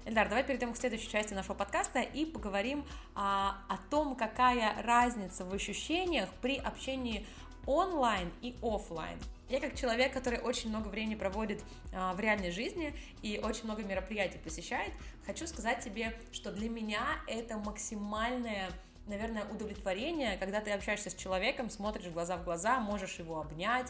Эльдар, 0.06 0.30
давай 0.30 0.46
перейдем 0.46 0.74
к 0.74 0.78
следующей 0.78 1.10
части 1.10 1.34
нашего 1.34 1.54
подкаста 1.54 2.00
и 2.00 2.26
поговорим 2.26 2.86
а, 3.13 3.58
о 3.68 3.78
том, 3.89 4.16
какая 4.16 4.82
разница 4.82 5.44
в 5.44 5.54
ощущениях 5.54 6.30
при 6.42 6.56
общении 6.56 7.26
онлайн 7.66 8.32
и 8.42 8.56
офлайн. 8.62 9.20
Я 9.50 9.60
как 9.60 9.76
человек, 9.76 10.13
который 10.13 10.39
очень 10.39 10.70
много 10.70 10.88
времени 10.88 11.16
проводит 11.16 11.62
а, 11.94 12.13
в 12.13 12.22
реальной 12.22 12.52
жизни 12.52 12.96
и 13.22 13.39
очень 13.44 13.66
много 13.66 13.84
мероприятий 13.84 14.38
посещает, 14.38 14.94
хочу 15.26 15.46
сказать 15.46 15.84
тебе, 15.84 16.18
что 16.32 16.54
для 16.54 16.70
меня 16.70 17.04
это 17.28 17.58
максимальное 17.58 18.70
наверное, 19.08 19.46
удовлетворение, 19.46 20.38
когда 20.38 20.62
ты 20.62 20.72
общаешься 20.72 21.10
с 21.10 21.16
человеком, 21.16 21.70
смотришь 21.70 22.12
глаза 22.12 22.38
в 22.38 22.44
глаза, 22.44 22.80
можешь 22.80 23.20
его 23.20 23.39
обнять, 23.39 23.88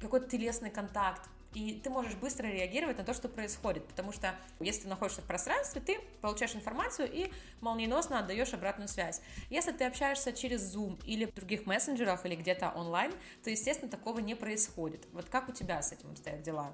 какой-то 0.00 0.28
телесный 0.28 0.70
контакт, 0.70 1.28
и 1.52 1.80
ты 1.82 1.90
можешь 1.90 2.14
быстро 2.14 2.46
реагировать 2.46 2.98
на 2.98 3.04
то, 3.04 3.12
что 3.12 3.28
происходит, 3.28 3.86
потому 3.86 4.12
что 4.12 4.34
если 4.60 4.82
ты 4.82 4.88
находишься 4.88 5.20
в 5.20 5.24
пространстве, 5.24 5.80
ты 5.80 5.98
получаешь 6.20 6.54
информацию 6.54 7.10
и 7.10 7.32
молниеносно 7.60 8.20
отдаешь 8.20 8.54
обратную 8.54 8.88
связь. 8.88 9.20
Если 9.50 9.72
ты 9.72 9.84
общаешься 9.84 10.32
через 10.32 10.74
Zoom 10.74 11.00
или 11.06 11.24
в 11.24 11.34
других 11.34 11.66
мессенджерах 11.66 12.24
или 12.24 12.36
где-то 12.36 12.70
онлайн, 12.70 13.12
то, 13.42 13.50
естественно, 13.50 13.90
такого 13.90 14.20
не 14.20 14.36
происходит. 14.36 15.06
Вот 15.12 15.28
как 15.28 15.48
у 15.48 15.52
тебя 15.52 15.82
с 15.82 15.92
этим 15.92 16.14
стоят 16.14 16.42
дела? 16.42 16.72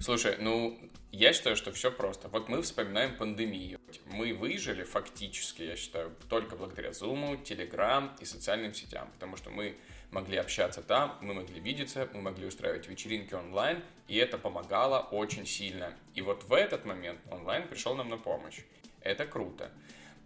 Слушай, 0.00 0.36
ну, 0.38 0.78
я 1.10 1.32
считаю, 1.32 1.56
что 1.56 1.72
все 1.72 1.90
просто. 1.90 2.28
Вот 2.28 2.48
мы 2.48 2.62
вспоминаем 2.62 3.16
пандемию. 3.16 3.80
Мы 4.06 4.32
выжили 4.32 4.84
фактически, 4.84 5.62
я 5.62 5.76
считаю, 5.76 6.14
только 6.28 6.54
благодаря 6.54 6.90
Zoom, 6.90 7.42
Telegram 7.42 8.10
и 8.20 8.24
социальным 8.24 8.74
сетям, 8.74 9.10
потому 9.14 9.36
что 9.36 9.50
мы 9.50 9.76
могли 10.12 10.36
общаться 10.36 10.82
там, 10.82 11.18
мы 11.20 11.34
могли 11.34 11.58
видеться, 11.58 12.08
мы 12.14 12.22
могли 12.22 12.46
устраивать 12.46 12.86
вечеринки 12.86 13.34
онлайн, 13.34 13.82
и 14.06 14.16
это 14.16 14.38
помогало 14.38 15.00
очень 15.00 15.46
сильно. 15.46 15.92
И 16.14 16.22
вот 16.22 16.44
в 16.44 16.52
этот 16.52 16.84
момент 16.84 17.18
онлайн 17.32 17.66
пришел 17.66 17.96
нам 17.96 18.08
на 18.08 18.18
помощь. 18.18 18.60
Это 19.02 19.26
круто. 19.26 19.72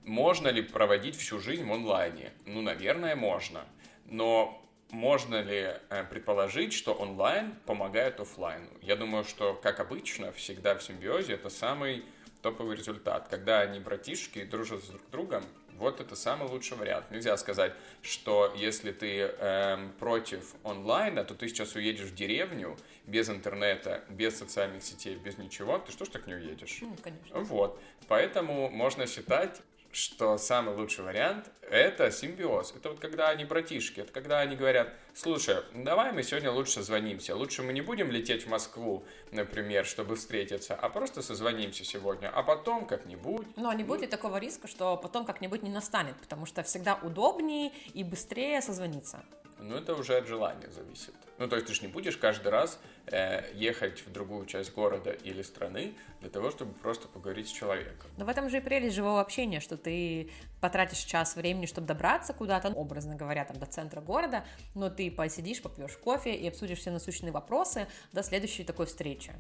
Можно 0.04 0.48
ли 0.48 0.60
проводить 0.60 1.16
всю 1.16 1.38
жизнь 1.38 1.64
в 1.64 1.72
онлайне? 1.72 2.32
Ну, 2.44 2.60
наверное, 2.60 3.16
можно. 3.16 3.64
Но 4.04 4.62
можно 4.92 5.40
ли 5.42 5.74
э, 5.88 6.04
предположить, 6.04 6.74
что 6.74 6.92
онлайн 6.92 7.56
помогает 7.66 8.20
офлайну? 8.20 8.68
Я 8.82 8.94
думаю, 8.94 9.24
что, 9.24 9.54
как 9.54 9.80
обычно, 9.80 10.32
всегда 10.32 10.76
в 10.76 10.82
симбиозе 10.82 11.32
это 11.32 11.48
самый 11.48 12.04
топовый 12.42 12.76
результат. 12.76 13.28
Когда 13.28 13.60
они 13.60 13.80
братишки 13.80 14.44
дружат 14.44 14.84
с 14.84 14.88
друг 14.88 15.02
другом, 15.10 15.44
вот 15.78 16.00
это 16.00 16.14
самый 16.14 16.48
лучший 16.48 16.76
вариант. 16.76 17.10
Нельзя 17.10 17.36
сказать, 17.38 17.72
что 18.02 18.52
если 18.54 18.92
ты 18.92 19.20
эм, 19.20 19.92
против 19.98 20.54
онлайна, 20.62 21.24
то 21.24 21.34
ты 21.34 21.48
сейчас 21.48 21.74
уедешь 21.74 22.10
в 22.10 22.14
деревню 22.14 22.76
без 23.06 23.30
интернета, 23.30 24.04
без 24.10 24.38
социальных 24.38 24.82
сетей, 24.82 25.16
без 25.16 25.38
ничего. 25.38 25.78
Ты 25.78 25.90
что 25.90 26.04
ж 26.04 26.08
так 26.08 26.26
не 26.26 26.34
уедешь? 26.34 26.78
Ну, 26.82 26.94
конечно. 27.02 27.40
Вот. 27.40 27.80
Поэтому 28.08 28.68
можно 28.68 29.06
считать, 29.06 29.62
что 29.92 30.38
самый 30.38 30.74
лучший 30.74 31.04
вариант— 31.04 31.50
это 31.70 32.10
симбиоз. 32.10 32.72
Это 32.74 32.88
вот 32.88 32.98
когда 32.98 33.28
они 33.28 33.44
братишки, 33.44 34.00
это 34.00 34.12
когда 34.12 34.40
они 34.40 34.56
говорят, 34.56 34.92
слушай, 35.14 35.56
давай 35.74 36.12
мы 36.12 36.22
сегодня 36.22 36.50
лучше 36.50 36.72
созвонимся, 36.72 37.36
лучше 37.36 37.62
мы 37.62 37.72
не 37.72 37.82
будем 37.82 38.10
лететь 38.10 38.46
в 38.46 38.48
Москву, 38.48 39.04
например, 39.30 39.84
чтобы 39.84 40.16
встретиться, 40.16 40.74
а 40.74 40.88
просто 40.88 41.22
созвонимся 41.22 41.84
сегодня, 41.84 42.30
а 42.34 42.42
потом 42.42 42.86
как-нибудь. 42.86 43.46
Но 43.56 43.72
не 43.72 43.84
будет 43.84 44.10
такого 44.10 44.38
риска, 44.38 44.66
что 44.66 44.96
потом 44.96 45.26
как-нибудь 45.26 45.62
не 45.62 45.70
настанет, 45.70 46.16
потому 46.16 46.46
что 46.46 46.62
всегда 46.62 46.98
удобнее 47.02 47.72
и 47.92 48.02
быстрее 48.02 48.62
созвониться. 48.62 49.22
Ну, 49.62 49.76
это 49.76 49.94
уже 49.94 50.16
от 50.16 50.26
желания 50.26 50.68
зависит. 50.70 51.14
Ну, 51.38 51.48
то 51.48 51.56
есть 51.56 51.68
ты 51.68 51.74
же 51.74 51.82
не 51.82 51.88
будешь 51.88 52.16
каждый 52.16 52.48
раз 52.48 52.80
э, 53.06 53.42
ехать 53.54 54.04
в 54.04 54.10
другую 54.10 54.46
часть 54.46 54.74
города 54.74 55.10
или 55.10 55.42
страны 55.42 55.94
для 56.20 56.30
того, 56.30 56.50
чтобы 56.50 56.72
просто 56.74 57.06
поговорить 57.06 57.48
с 57.48 57.52
человеком. 57.52 58.10
Но 58.16 58.24
в 58.24 58.28
этом 58.28 58.50
же 58.50 58.58
и 58.58 58.60
прелесть 58.60 58.96
живого 58.96 59.20
общения, 59.20 59.60
что 59.60 59.76
ты 59.76 60.30
потратишь 60.60 60.98
час 60.98 61.36
времени, 61.36 61.66
чтобы 61.66 61.86
добраться 61.86 62.32
куда-то, 62.32 62.70
образно 62.70 63.14
говоря, 63.14 63.44
там, 63.44 63.58
до 63.58 63.66
центра 63.66 64.00
города, 64.00 64.44
но 64.74 64.90
ты 64.90 65.10
посидишь, 65.10 65.62
попьешь 65.62 65.96
кофе 65.96 66.34
и 66.34 66.48
обсудишь 66.48 66.78
все 66.78 66.90
насущные 66.90 67.32
вопросы 67.32 67.86
до 68.12 68.22
следующей 68.22 68.64
такой 68.64 68.86
встречи. 68.86 69.32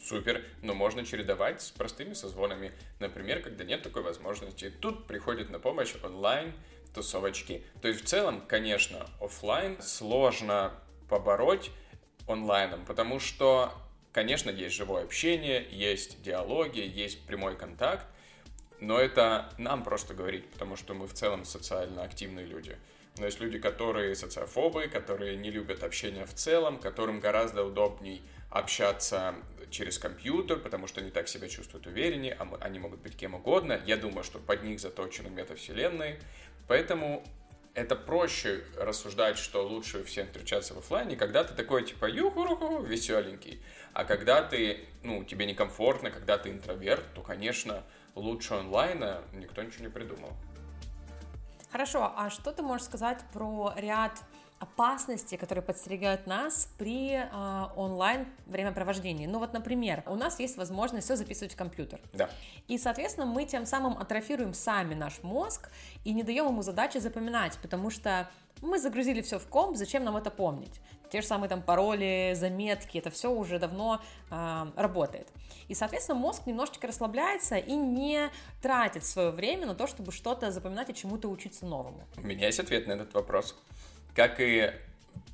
Супер, 0.00 0.44
но 0.62 0.74
можно 0.74 1.04
чередовать 1.04 1.60
с 1.60 1.70
простыми 1.70 2.12
созвонами. 2.12 2.72
Например, 3.00 3.40
когда 3.42 3.64
нет 3.64 3.82
такой 3.82 4.02
возможности. 4.02 4.70
Тут 4.70 5.06
приходит 5.06 5.50
на 5.50 5.58
помощь 5.58 5.94
онлайн 6.02 6.54
тусовочки. 6.92 7.62
То 7.82 7.88
есть 7.88 8.02
в 8.02 8.04
целом, 8.06 8.42
конечно, 8.46 9.06
офлайн 9.20 9.80
сложно 9.80 10.72
побороть 11.08 11.70
онлайном, 12.26 12.84
потому 12.84 13.20
что, 13.20 13.72
конечно, 14.12 14.50
есть 14.50 14.74
живое 14.74 15.04
общение, 15.04 15.66
есть 15.70 16.22
диалоги, 16.22 16.80
есть 16.80 17.26
прямой 17.26 17.56
контакт, 17.56 18.06
но 18.80 18.98
это 18.98 19.50
нам 19.58 19.82
просто 19.82 20.14
говорить, 20.14 20.48
потому 20.50 20.76
что 20.76 20.94
мы 20.94 21.06
в 21.06 21.14
целом 21.14 21.44
социально 21.44 22.02
активные 22.02 22.46
люди. 22.46 22.76
Но 23.18 23.26
есть 23.26 23.40
люди, 23.40 23.58
которые 23.58 24.14
социофобы, 24.14 24.88
которые 24.88 25.36
не 25.36 25.50
любят 25.50 25.82
общение 25.82 26.24
в 26.24 26.34
целом, 26.34 26.78
которым 26.78 27.20
гораздо 27.20 27.64
удобней 27.64 28.22
общаться 28.50 29.34
через 29.70 29.98
компьютер, 29.98 30.58
потому 30.60 30.86
что 30.86 31.00
они 31.00 31.10
так 31.10 31.28
себя 31.28 31.48
чувствуют 31.48 31.86
увереннее, 31.86 32.34
а 32.38 32.48
они 32.60 32.78
могут 32.78 33.00
быть 33.00 33.16
кем 33.16 33.34
угодно. 33.34 33.80
Я 33.86 33.96
думаю, 33.96 34.24
что 34.24 34.38
под 34.38 34.62
них 34.62 34.80
заточены 34.80 35.28
метавселенные. 35.28 36.18
Поэтому 36.66 37.24
это 37.74 37.94
проще 37.96 38.64
рассуждать, 38.76 39.38
что 39.38 39.66
лучше 39.66 40.02
всем 40.04 40.26
встречаться 40.26 40.74
в 40.74 40.78
офлайне, 40.78 41.16
когда 41.16 41.44
ты 41.44 41.54
такой, 41.54 41.84
типа, 41.84 42.06
юху 42.06 42.82
веселенький. 42.82 43.62
А 43.92 44.04
когда 44.04 44.42
ты, 44.42 44.86
ну, 45.02 45.24
тебе 45.24 45.46
некомфортно, 45.46 46.10
когда 46.10 46.38
ты 46.38 46.50
интроверт, 46.50 47.04
то, 47.14 47.20
конечно, 47.20 47.84
лучше 48.14 48.54
онлайна 48.54 49.22
никто 49.32 49.62
ничего 49.62 49.84
не 49.84 49.90
придумал. 49.90 50.32
Хорошо, 51.70 52.12
а 52.16 52.30
что 52.30 52.52
ты 52.52 52.62
можешь 52.62 52.86
сказать 52.86 53.18
про 53.32 53.72
ряд 53.76 54.12
опасности, 54.58 55.36
которые 55.36 55.62
подстерегают 55.62 56.26
нас 56.26 56.68
при 56.78 57.12
э, 57.12 57.66
онлайн 57.76 58.26
времяпровождении. 58.46 59.26
Ну 59.26 59.38
вот, 59.38 59.52
например, 59.52 60.02
у 60.06 60.16
нас 60.16 60.40
есть 60.40 60.56
возможность 60.56 61.04
все 61.04 61.16
записывать 61.16 61.52
в 61.52 61.56
компьютер. 61.56 62.00
Да. 62.12 62.28
И, 62.66 62.76
соответственно, 62.76 63.26
мы 63.26 63.44
тем 63.44 63.66
самым 63.66 63.96
атрофируем 63.98 64.54
сами 64.54 64.94
наш 64.94 65.22
мозг 65.22 65.70
и 66.04 66.12
не 66.12 66.24
даем 66.24 66.46
ему 66.46 66.62
задачи 66.62 66.98
запоминать, 66.98 67.56
потому 67.62 67.90
что 67.90 68.28
мы 68.60 68.80
загрузили 68.80 69.20
все 69.20 69.38
в 69.38 69.46
комп, 69.46 69.76
зачем 69.76 70.02
нам 70.04 70.16
это 70.16 70.30
помнить? 70.30 70.80
Те 71.10 71.20
же 71.20 71.26
самые 71.26 71.48
там 71.48 71.62
пароли, 71.62 72.32
заметки, 72.34 72.98
это 72.98 73.10
все 73.10 73.30
уже 73.30 73.58
давно 73.58 74.00
э, 74.30 74.66
работает. 74.76 75.28
И, 75.68 75.74
соответственно, 75.74 76.18
мозг 76.18 76.46
немножечко 76.46 76.86
расслабляется 76.86 77.56
и 77.56 77.72
не 77.72 78.30
тратит 78.62 79.04
свое 79.04 79.30
время 79.30 79.66
на 79.66 79.74
то, 79.74 79.86
чтобы 79.86 80.12
что-то 80.12 80.50
запоминать 80.50 80.90
и 80.90 80.94
чему-то 80.94 81.28
учиться 81.28 81.66
новому. 81.66 82.04
У 82.16 82.26
меня 82.26 82.46
есть 82.46 82.60
ответ 82.60 82.86
на 82.86 82.92
этот 82.92 83.12
вопрос. 83.14 83.56
Как 84.14 84.40
и 84.40 84.72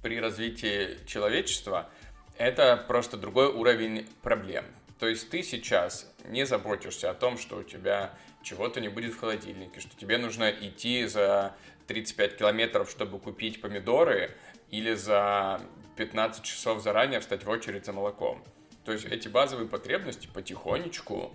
при 0.03 0.21
развитии 0.21 0.99
человечества, 1.07 1.89
это 2.37 2.77
просто 2.89 3.17
другой 3.17 3.47
уровень 3.47 4.07
проблем. 4.23 4.65
То 4.99 5.09
есть 5.09 5.31
ты 5.31 5.43
сейчас 5.43 6.11
не 6.25 6.47
заботишься 6.47 7.11
о 7.11 7.15
том, 7.15 7.39
что 7.39 7.59
у 7.59 7.63
тебя 7.63 8.13
чего-то 8.43 8.81
не 8.81 8.89
будет 8.89 9.15
в 9.15 9.19
холодильнике, 9.19 9.81
что 9.81 9.97
тебе 9.97 10.19
нужно 10.19 10.51
идти 10.51 11.07
за 11.07 11.55
35 11.87 12.37
километров, 12.37 12.91
чтобы 12.91 13.19
купить 13.19 13.61
помидоры, 13.61 14.31
или 14.75 14.95
за 14.95 15.61
15 15.97 16.43
часов 16.45 16.83
заранее 16.83 17.21
встать 17.21 17.45
в 17.45 17.49
очередь 17.49 17.87
за 17.87 17.93
молоком. 17.93 18.43
То 18.85 18.93
есть 18.93 19.05
эти 19.05 19.29
базовые 19.29 19.69
потребности 19.69 20.27
потихонечку 20.27 21.33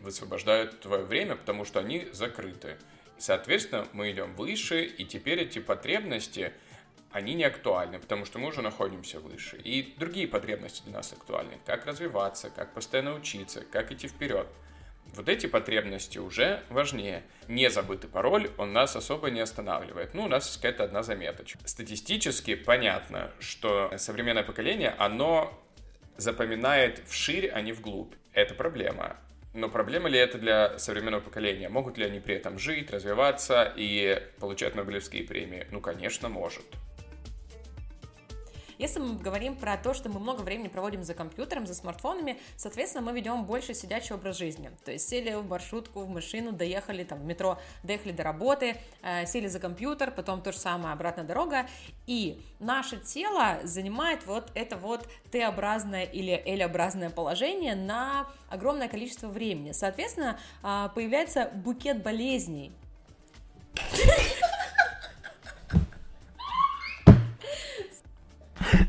высвобождают 0.00 0.80
твое 0.80 1.04
время, 1.04 1.36
потому 1.36 1.64
что 1.64 1.80
они 1.80 2.08
закрыты. 2.12 2.78
Соответственно, 3.18 3.86
мы 3.92 4.10
идем 4.10 4.34
выше, 4.34 4.84
и 4.84 5.04
теперь 5.04 5.40
эти 5.40 5.58
потребности, 5.58 6.52
они 7.10 7.34
не 7.34 7.44
актуальны, 7.44 7.98
потому 7.98 8.24
что 8.24 8.38
мы 8.38 8.48
уже 8.48 8.62
находимся 8.62 9.20
выше. 9.20 9.58
И 9.58 9.94
другие 9.98 10.26
потребности 10.26 10.82
для 10.84 10.94
нас 10.94 11.12
актуальны. 11.12 11.58
Как 11.66 11.84
развиваться, 11.84 12.50
как 12.50 12.72
постоянно 12.72 13.14
учиться, 13.14 13.62
как 13.70 13.92
идти 13.92 14.08
вперед. 14.08 14.46
Вот 15.16 15.30
эти 15.30 15.46
потребности 15.46 16.18
уже 16.18 16.62
важнее. 16.68 17.22
Не 17.48 17.70
забытый 17.70 18.10
пароль, 18.10 18.50
он 18.58 18.74
нас 18.74 18.96
особо 18.96 19.30
не 19.30 19.40
останавливает. 19.40 20.12
Ну, 20.12 20.24
у 20.24 20.28
нас 20.28 20.44
есть 20.46 20.56
какая-то 20.56 20.84
одна 20.84 21.02
заметочка. 21.02 21.58
Статистически 21.64 22.54
понятно, 22.54 23.30
что 23.40 23.90
современное 23.96 24.42
поколение, 24.42 24.94
оно 24.98 25.58
запоминает 26.18 27.00
вширь, 27.06 27.48
а 27.48 27.62
не 27.62 27.72
вглубь. 27.72 28.14
Это 28.34 28.54
проблема. 28.54 29.16
Но 29.54 29.70
проблема 29.70 30.10
ли 30.10 30.18
это 30.18 30.36
для 30.36 30.78
современного 30.78 31.22
поколения? 31.22 31.70
Могут 31.70 31.96
ли 31.96 32.04
они 32.04 32.20
при 32.20 32.34
этом 32.34 32.58
жить, 32.58 32.90
развиваться 32.90 33.72
и 33.74 34.22
получать 34.38 34.74
Нобелевские 34.74 35.24
премии? 35.24 35.66
Ну, 35.70 35.80
конечно, 35.80 36.28
может. 36.28 36.64
Если 38.78 39.00
мы 39.00 39.16
говорим 39.16 39.56
про 39.56 39.76
то, 39.76 39.94
что 39.94 40.08
мы 40.08 40.20
много 40.20 40.42
времени 40.42 40.68
проводим 40.68 41.02
за 41.02 41.14
компьютером, 41.14 41.66
за 41.66 41.74
смартфонами, 41.74 42.38
соответственно, 42.56 43.04
мы 43.04 43.16
ведем 43.16 43.44
больше 43.44 43.74
сидячий 43.74 44.14
образ 44.14 44.36
жизни. 44.36 44.70
То 44.84 44.92
есть 44.92 45.08
сели 45.08 45.34
в 45.34 45.48
маршрутку, 45.48 46.00
в 46.00 46.08
машину, 46.08 46.52
доехали 46.52 47.04
там 47.04 47.20
в 47.20 47.24
метро, 47.24 47.58
доехали 47.82 48.12
до 48.12 48.22
работы, 48.22 48.76
э, 49.02 49.26
сели 49.26 49.46
за 49.46 49.60
компьютер, 49.60 50.10
потом 50.10 50.42
то 50.42 50.52
же 50.52 50.58
самое, 50.58 50.92
обратная 50.92 51.24
дорога, 51.24 51.66
и 52.06 52.40
наше 52.58 52.98
тело 52.98 53.58
занимает 53.62 54.26
вот 54.26 54.50
это 54.54 54.76
вот 54.76 55.08
Т-образное 55.30 56.04
или 56.04 56.42
L-образное 56.46 57.10
положение 57.10 57.74
на 57.74 58.28
огромное 58.48 58.88
количество 58.88 59.28
времени. 59.28 59.72
Соответственно, 59.72 60.38
э, 60.62 60.88
появляется 60.94 61.50
букет 61.54 62.02
болезней. 62.02 62.72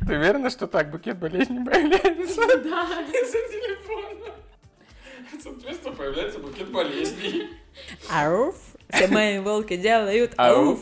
Ты 0.08 0.18
уверена, 0.18 0.50
что 0.50 0.68
так 0.68 0.90
букет 0.90 1.20
болезней 1.20 1.64
появляется? 1.64 2.42
Да. 2.64 2.84
Из-за 3.02 3.38
телефона. 3.52 4.36
Соответственно, 5.42 5.96
появляется 5.96 6.40
букет 6.40 6.72
болезней. 6.72 7.50
Ауф. 8.10 8.56
Все 8.90 9.08
мои 9.08 9.40
волки 9.40 9.76
делают 9.76 10.34
ауф. 10.38 10.80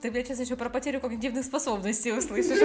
Ты, 0.00 0.10
блядь, 0.10 0.26
сейчас 0.26 0.40
еще 0.40 0.56
про 0.56 0.68
потерю 0.68 1.00
когнитивных 1.00 1.44
способностей 1.44 2.12
услышишь. 2.12 2.58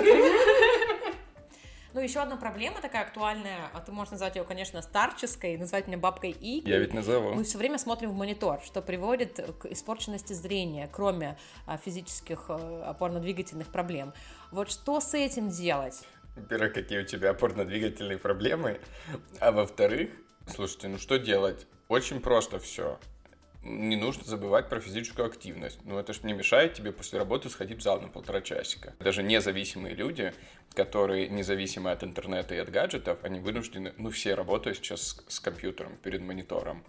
Ну, 1.96 2.02
еще 2.02 2.20
одна 2.20 2.36
проблема 2.36 2.82
такая 2.82 3.04
актуальная, 3.04 3.70
а 3.74 3.80
ты 3.80 3.94
можешь 3.94 4.12
назвать 4.12 4.36
ее, 4.36 4.44
конечно, 4.44 4.82
старческой, 4.82 5.56
назвать 5.56 5.88
меня 5.88 5.98
бабкой 5.98 6.32
И. 6.32 6.62
Я 6.68 6.78
ведь 6.80 6.94
назову. 6.94 7.34
Мы 7.34 7.46
все 7.46 7.58
время 7.58 7.78
смотрим 7.78 8.12
в 8.12 8.16
монитор, 8.16 8.60
что 8.66 8.82
приводит 8.82 9.40
к 9.60 9.66
испорченности 9.68 10.34
зрения, 10.34 10.90
кроме 10.92 11.38
а, 11.66 11.78
физических 11.78 12.48
а, 12.50 12.90
опорно-двигательных 12.90 13.68
проблем. 13.68 14.12
Вот 14.56 14.72
что 14.72 15.02
с 15.02 15.14
этим 15.14 15.50
делать? 15.50 16.08
Во-первых, 16.38 16.72
какие 16.72 17.00
у 17.00 17.06
тебя 17.06 17.32
опорно-двигательные 17.32 18.18
проблемы, 18.18 18.80
а 19.42 19.52
во-вторых, 19.52 20.12
слушайте, 20.48 20.88
ну 20.88 20.98
что 20.98 21.20
делать? 21.20 21.68
Очень 21.90 22.22
просто 22.22 22.58
все 22.60 22.98
не 23.64 23.98
нужно 23.98 24.24
забывать 24.24 24.70
про 24.70 24.80
физическую 24.80 25.26
активность. 25.26 25.80
Ну, 25.84 26.00
это 26.00 26.14
же 26.14 26.22
не 26.24 26.32
мешает 26.32 26.74
тебе 26.74 26.94
после 26.94 27.20
работы 27.20 27.50
сходить 27.50 27.80
в 27.80 27.82
зал 27.82 28.00
на 28.00 28.08
полтора 28.08 28.40
часика. 28.40 28.94
Даже 29.00 29.24
независимые 29.24 29.94
люди, 29.94 30.34
которые 30.74 31.28
независимы 31.28 31.92
от 31.92 32.04
интернета 32.04 32.56
и 32.56 32.60
от 32.60 32.70
гаджетов, 32.70 33.18
они 33.24 33.42
вынуждены, 33.42 33.94
ну, 33.98 34.10
все 34.10 34.36
работают 34.36 34.78
сейчас 34.78 35.02
с, 35.02 35.24
с 35.28 35.40
компьютером, 35.42 35.98
перед 35.98 36.22
монитором. 36.22 36.86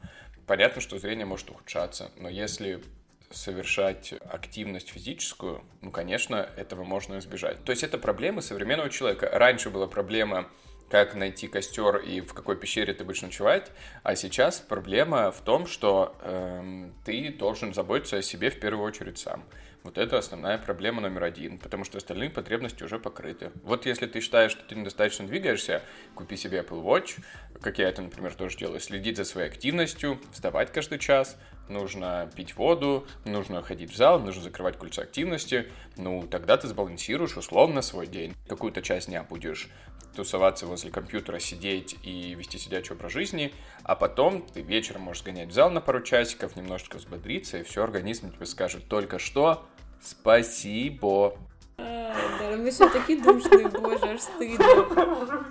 Понятно, 0.46 0.80
что 0.80 0.98
зрение 0.98 1.26
может 1.26 1.50
ухудшаться, 1.50 2.12
но 2.16 2.28
если 2.28 2.80
совершать 3.30 4.14
активность 4.30 4.90
физическую, 4.90 5.64
ну, 5.82 5.90
конечно, 5.90 6.48
этого 6.56 6.84
можно 6.84 7.18
избежать. 7.18 7.64
То 7.64 7.72
есть 7.72 7.82
это 7.82 7.98
проблемы 7.98 8.42
современного 8.42 8.90
человека. 8.90 9.28
Раньше 9.32 9.70
была 9.70 9.86
проблема 9.86 10.48
как 10.88 11.14
найти 11.14 11.48
костер 11.48 11.96
и 11.96 12.20
в 12.20 12.32
какой 12.32 12.56
пещере 12.56 12.94
ты 12.94 13.04
будешь 13.04 13.22
ночевать. 13.22 13.72
А 14.02 14.14
сейчас 14.14 14.60
проблема 14.60 15.32
в 15.32 15.40
том, 15.40 15.66
что 15.66 16.16
э, 16.20 16.90
ты 17.04 17.32
должен 17.32 17.74
заботиться 17.74 18.18
о 18.18 18.22
себе 18.22 18.50
в 18.50 18.60
первую 18.60 18.86
очередь 18.86 19.18
сам. 19.18 19.44
Вот 19.86 19.98
это 19.98 20.18
основная 20.18 20.58
проблема 20.58 21.00
номер 21.00 21.22
один, 21.22 21.58
потому 21.58 21.84
что 21.84 21.98
остальные 21.98 22.30
потребности 22.30 22.82
уже 22.82 22.98
покрыты. 22.98 23.52
Вот 23.62 23.86
если 23.86 24.06
ты 24.06 24.20
считаешь, 24.20 24.50
что 24.50 24.64
ты 24.64 24.74
недостаточно 24.74 25.28
двигаешься, 25.28 25.80
купи 26.16 26.36
себе 26.36 26.58
Apple 26.58 26.82
Watch, 26.82 27.22
как 27.60 27.78
я 27.78 27.88
это, 27.88 28.02
например, 28.02 28.34
тоже 28.34 28.58
делаю, 28.58 28.80
следить 28.80 29.16
за 29.16 29.24
своей 29.24 29.46
активностью, 29.46 30.20
вставать 30.32 30.72
каждый 30.72 30.98
час, 30.98 31.36
нужно 31.68 32.28
пить 32.34 32.56
воду, 32.56 33.06
нужно 33.24 33.62
ходить 33.62 33.92
в 33.92 33.96
зал, 33.96 34.18
нужно 34.18 34.42
закрывать 34.42 34.76
кольца 34.76 35.02
активности, 35.02 35.70
ну, 35.96 36.26
тогда 36.28 36.56
ты 36.56 36.66
сбалансируешь 36.66 37.36
условно 37.36 37.80
свой 37.80 38.08
день. 38.08 38.34
Какую-то 38.48 38.82
часть 38.82 39.06
дня 39.06 39.22
будешь 39.22 39.68
тусоваться 40.16 40.66
возле 40.66 40.90
компьютера, 40.90 41.38
сидеть 41.38 41.94
и 42.02 42.34
вести 42.34 42.58
сидячий 42.58 42.96
образ 42.96 43.12
жизни, 43.12 43.54
а 43.84 43.94
потом 43.94 44.44
ты 44.48 44.62
вечером 44.62 45.02
можешь 45.02 45.22
сгонять 45.22 45.50
в 45.50 45.52
зал 45.52 45.70
на 45.70 45.80
пару 45.80 46.02
часиков, 46.02 46.56
немножечко 46.56 46.96
взбодриться, 46.96 47.58
и 47.58 47.62
все, 47.62 47.84
организм 47.84 48.32
тебе 48.32 48.46
скажет 48.46 48.88
только 48.88 49.20
что 49.20 49.64
спасибо. 50.00 51.38
А, 51.78 52.14
да, 52.38 52.56
мы 52.56 52.70
все 52.70 52.88
такие 52.88 53.22
душные, 53.22 53.68
боже, 53.68 54.06
аж 54.06 54.20
стыдно. 54.20 55.46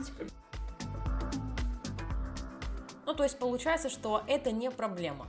Ну, 3.05 3.13
то 3.13 3.23
есть 3.23 3.37
получается, 3.37 3.89
что 3.89 4.23
это 4.27 4.51
не 4.51 4.71
проблема. 4.71 5.27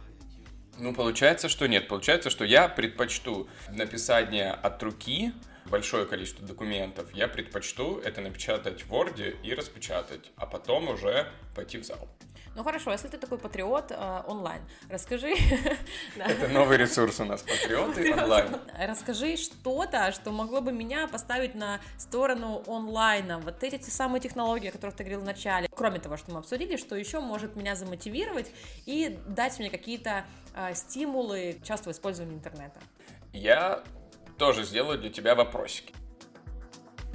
Ну, 0.79 0.95
получается, 0.95 1.49
что 1.49 1.67
нет. 1.67 1.89
Получается, 1.89 2.31
что 2.31 2.45
я 2.45 2.69
предпочту 2.69 3.49
написание 3.71 4.51
от 4.51 4.83
руки, 4.83 5.33
большое 5.67 6.07
количество 6.07 6.47
документов, 6.47 7.13
я 7.15 7.29
предпочту 7.29 7.99
это 7.99 8.21
напечатать 8.21 8.83
в 8.83 8.93
Word 8.93 9.41
и 9.43 9.55
распечатать, 9.55 10.31
а 10.37 10.47
потом 10.47 10.89
уже 10.89 11.29
пойти 11.55 11.79
в 11.79 11.85
зал. 11.85 12.09
Ну 12.57 12.65
хорошо, 12.65 12.91
если 12.91 13.09
ты 13.09 13.19
такой 13.19 13.37
патриот 13.37 13.91
э, 13.91 14.23
онлайн, 14.27 14.63
расскажи... 14.89 15.35
Это 16.17 16.49
новый 16.49 16.79
ресурс 16.79 17.21
у 17.21 17.27
нас, 17.27 17.43
патриоты 17.43 18.15
онлайн. 18.15 18.57
Расскажи 18.79 19.37
что-то, 19.37 20.11
что 20.13 20.31
могло 20.31 20.63
бы 20.63 20.73
меня 20.73 21.07
поставить 21.07 21.55
на 21.55 21.81
сторону 21.99 22.65
онлайна. 22.67 23.41
Вот 23.41 23.63
эти 23.63 23.77
те 23.77 23.91
самые 23.91 24.23
технологии, 24.23 24.71
о 24.71 24.73
которых 24.73 24.97
ты 24.97 25.05
говорил 25.05 25.21
в 25.21 25.25
начале. 25.25 25.69
Кроме 25.71 26.01
того, 26.01 26.17
что 26.17 26.33
мы 26.33 26.39
обсудили, 26.39 26.79
что 26.79 26.97
еще 26.97 27.21
может 27.21 27.57
меня 27.57 27.77
замотивировать 27.77 28.51
и 28.87 29.19
дать 29.29 29.59
мне 29.59 29.69
какие-то 29.69 30.25
э, 30.55 30.75
стимулы 30.75 31.59
к 31.61 31.67
частому 31.67 31.93
использованию 31.93 32.39
интернета. 32.39 32.81
Я 33.35 33.85
тоже 34.39 34.65
сделаю 34.65 34.99
для 34.99 35.11
тебя 35.11 35.35
вопросики. 35.35 35.93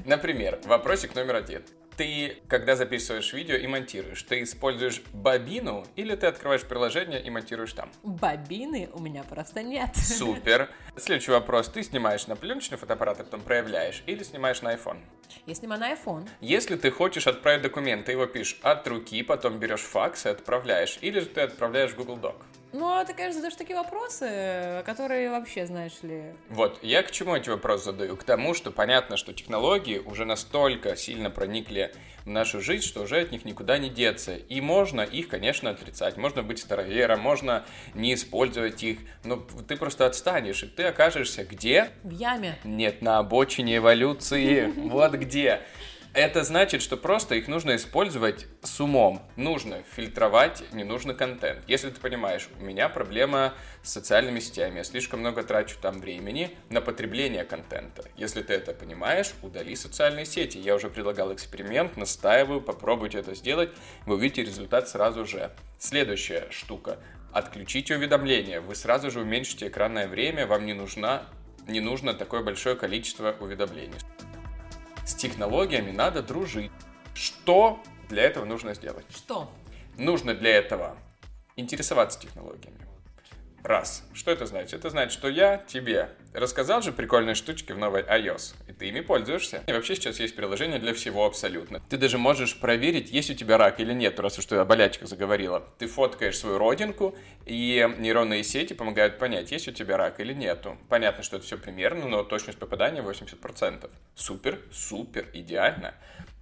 Например, 0.06 0.60
вопросик 0.66 1.16
номер 1.16 1.38
один. 1.38 1.64
Ты, 2.02 2.42
когда 2.48 2.76
записываешь 2.76 3.32
видео 3.32 3.58
и 3.58 3.68
монтируешь, 3.68 4.24
ты 4.24 4.42
используешь 4.42 5.04
бобину 5.14 5.86
или 5.96 6.16
ты 6.16 6.26
открываешь 6.26 6.64
приложение 6.64 7.22
и 7.22 7.30
монтируешь 7.30 7.74
там? 7.74 7.92
Бобины 8.02 8.90
у 8.94 9.00
меня 9.00 9.22
просто 9.22 9.62
нет. 9.62 9.96
Супер. 9.96 10.68
Следующий 10.98 11.30
вопрос. 11.30 11.70
Ты 11.70 11.84
снимаешь 11.84 12.26
на 12.26 12.36
пленочный 12.36 12.80
фотоаппарат, 12.80 13.20
а 13.20 13.24
потом 13.24 13.42
проявляешь, 13.42 14.02
или 14.08 14.24
снимаешь 14.24 14.64
на 14.64 14.74
iPhone? 14.74 14.98
Я 15.46 15.54
снимаю 15.54 15.80
на 15.80 15.94
iPhone. 15.94 16.28
Если 16.40 16.76
ты 16.76 16.90
хочешь 16.90 17.28
отправить 17.28 17.62
документ, 17.62 18.08
ты 18.08 18.14
его 18.14 18.26
пишешь 18.26 18.58
от 18.64 18.88
руки, 18.88 19.22
потом 19.22 19.60
берешь 19.60 19.82
факс 19.82 20.26
и 20.26 20.30
отправляешь, 20.30 20.98
или 21.02 21.20
же 21.20 21.28
ты 21.28 21.42
отправляешь 21.42 21.92
в 21.92 21.98
Google 21.98 22.18
Doc? 22.18 22.36
Ну, 22.74 22.88
а 22.88 23.04
ты, 23.04 23.14
конечно, 23.14 23.36
задаешь 23.36 23.56
такие 23.58 23.76
вопросы, 23.76 24.82
которые 24.86 25.30
вообще, 25.30 25.66
знаешь 25.66 26.02
ли... 26.04 26.24
Вот, 26.50 26.80
я 26.82 27.04
к 27.04 27.12
чему 27.12 27.36
эти 27.36 27.50
вопросы 27.50 27.86
задаю? 27.86 28.16
К 28.16 28.24
тому, 28.24 28.54
что 28.54 28.72
понятно, 28.72 29.18
что 29.18 29.34
технологии 29.34 29.98
уже 29.98 30.26
настолько 30.26 30.96
сильно 30.96 31.30
проникли 31.30 31.94
в 32.24 32.28
нашу 32.28 32.62
жизнь, 32.62 32.86
что 32.86 33.02
уже 33.02 33.20
от 33.20 33.32
них 33.32 33.44
никуда 33.44 33.78
не 33.78 33.90
деться. 33.90 34.36
И 34.36 34.62
можно 34.62 35.02
их, 35.02 35.28
конечно, 35.28 35.70
отрицать. 35.72 36.18
Можно 36.18 36.44
быть 36.44 36.60
старовером, 36.60 37.20
можно 37.20 37.66
не 37.94 38.14
использовать 38.14 38.84
их, 38.84 39.00
но 39.24 39.38
ты 39.68 39.76
просто 39.76 40.06
отстанешь, 40.06 40.64
и 40.64 40.68
ты 40.68 40.84
окажешься 40.84 41.44
где? 41.44 41.90
В 42.04 42.12
яме. 42.12 42.58
Нет, 42.64 43.02
на 43.02 43.20
обочине 43.20 43.78
эволюции. 43.78 44.72
Вот 44.92 45.14
где. 45.14 45.62
Это 46.13 46.43
значит, 46.43 46.82
что 46.82 46.97
просто 46.97 47.36
их 47.36 47.47
нужно 47.47 47.78
использовать 47.78 48.45
с 48.63 48.82
умом. 48.82 49.21
Нужно 49.38 49.82
фильтровать 49.95 50.62
ненужный 50.74 51.15
контент. 51.15 51.63
Если 51.67 51.89
ты 51.89 52.02
понимаешь, 52.02 52.50
у 52.60 52.63
меня 52.63 52.89
проблема 52.89 53.54
с 53.82 53.93
социальными 53.93 54.41
сетями, 54.41 54.80
я 54.80 54.84
слишком 54.84 55.21
много 55.21 55.41
трачу 55.43 55.78
там 55.82 56.02
времени 56.02 56.58
на 56.69 56.82
потребление 56.82 57.45
контента. 57.45 58.04
Если 58.17 58.41
ты 58.41 58.54
это 58.56 58.74
понимаешь, 58.74 59.32
удали 59.41 59.74
социальные 59.74 60.26
сети. 60.26 60.58
Я 60.58 60.76
уже 60.76 60.89
предлагал 60.89 61.34
эксперимент, 61.34 61.95
настаиваю, 61.95 62.60
попробуйте 62.60 63.19
это 63.19 63.34
сделать, 63.34 63.69
вы 64.06 64.15
увидите 64.15 64.43
результат 64.43 64.89
сразу 64.89 65.26
же. 65.26 65.50
Следующая 65.80 66.47
штука. 66.50 67.00
Отключите 67.32 67.95
уведомления. 67.95 68.60
Вы 68.60 68.76
сразу 68.76 69.12
же 69.12 69.21
уменьшите 69.21 69.69
экранное 69.69 70.10
время, 70.10 70.45
вам 70.45 70.65
не 70.65 70.74
нужна 70.74 71.30
не 71.67 71.80
нужно 71.80 72.13
такое 72.13 72.41
большое 72.41 72.76
количество 72.76 73.36
уведомлений. 73.39 73.93
С 75.06 75.14
технологиями 75.16 75.92
надо 75.92 76.22
дружить. 76.22 76.72
Что 77.14 77.80
для 78.10 78.24
этого 78.24 78.46
нужно 78.46 78.74
сделать? 78.74 79.06
Что? 79.10 79.52
Нужно 79.98 80.34
для 80.34 80.52
этого 80.52 80.98
интересоваться 81.56 82.20
технологиями. 82.20 82.91
Раз. 83.63 84.04
Что 84.13 84.32
это 84.32 84.45
значит? 84.47 84.74
Это 84.74 84.89
значит, 84.89 85.13
что 85.13 85.30
я 85.30 85.58
тебе 85.58 86.10
рассказал 86.34 86.82
же 86.82 86.91
прикольные 86.91 87.36
штучки 87.36 87.71
в 87.71 87.78
новой 87.78 88.02
iOS, 88.02 88.56
и 88.67 88.74
ты 88.74 88.88
ими 88.88 89.02
пользуешься. 89.02 89.63
И 89.67 89.71
вообще 89.71 89.95
сейчас 89.95 90.19
есть 90.19 90.36
приложение 90.36 90.80
для 90.80 90.93
всего 90.93 91.26
абсолютно. 91.26 91.82
Ты 91.89 91.97
даже 91.97 92.17
можешь 92.17 92.60
проверить, 92.60 93.12
есть 93.12 93.30
у 93.30 93.34
тебя 93.36 93.58
рак 93.58 93.80
или 93.80 93.93
нет, 93.93 94.19
раз 94.19 94.39
уж 94.39 94.45
ты 94.45 94.56
о 94.56 94.65
болячках 94.65 95.08
заговорила. 95.08 95.63
Ты 95.78 95.88
фоткаешь 95.88 96.38
свою 96.38 96.58
родинку, 96.58 97.15
и 97.45 97.88
нейронные 98.00 98.43
сети 98.43 98.74
помогают 98.74 99.19
понять, 99.19 99.52
есть 99.52 99.67
у 99.67 99.71
тебя 99.71 99.97
рак 99.97 100.19
или 100.19 100.34
нету. 100.34 100.78
Понятно, 100.89 101.24
что 101.24 101.38
это 101.38 101.45
все 101.45 101.58
примерно, 101.58 102.08
но 102.08 102.24
точность 102.24 102.58
попадания 102.58 103.02
80%. 103.02 103.89
Супер, 104.15 104.60
супер, 104.71 105.28
идеально. 105.34 105.93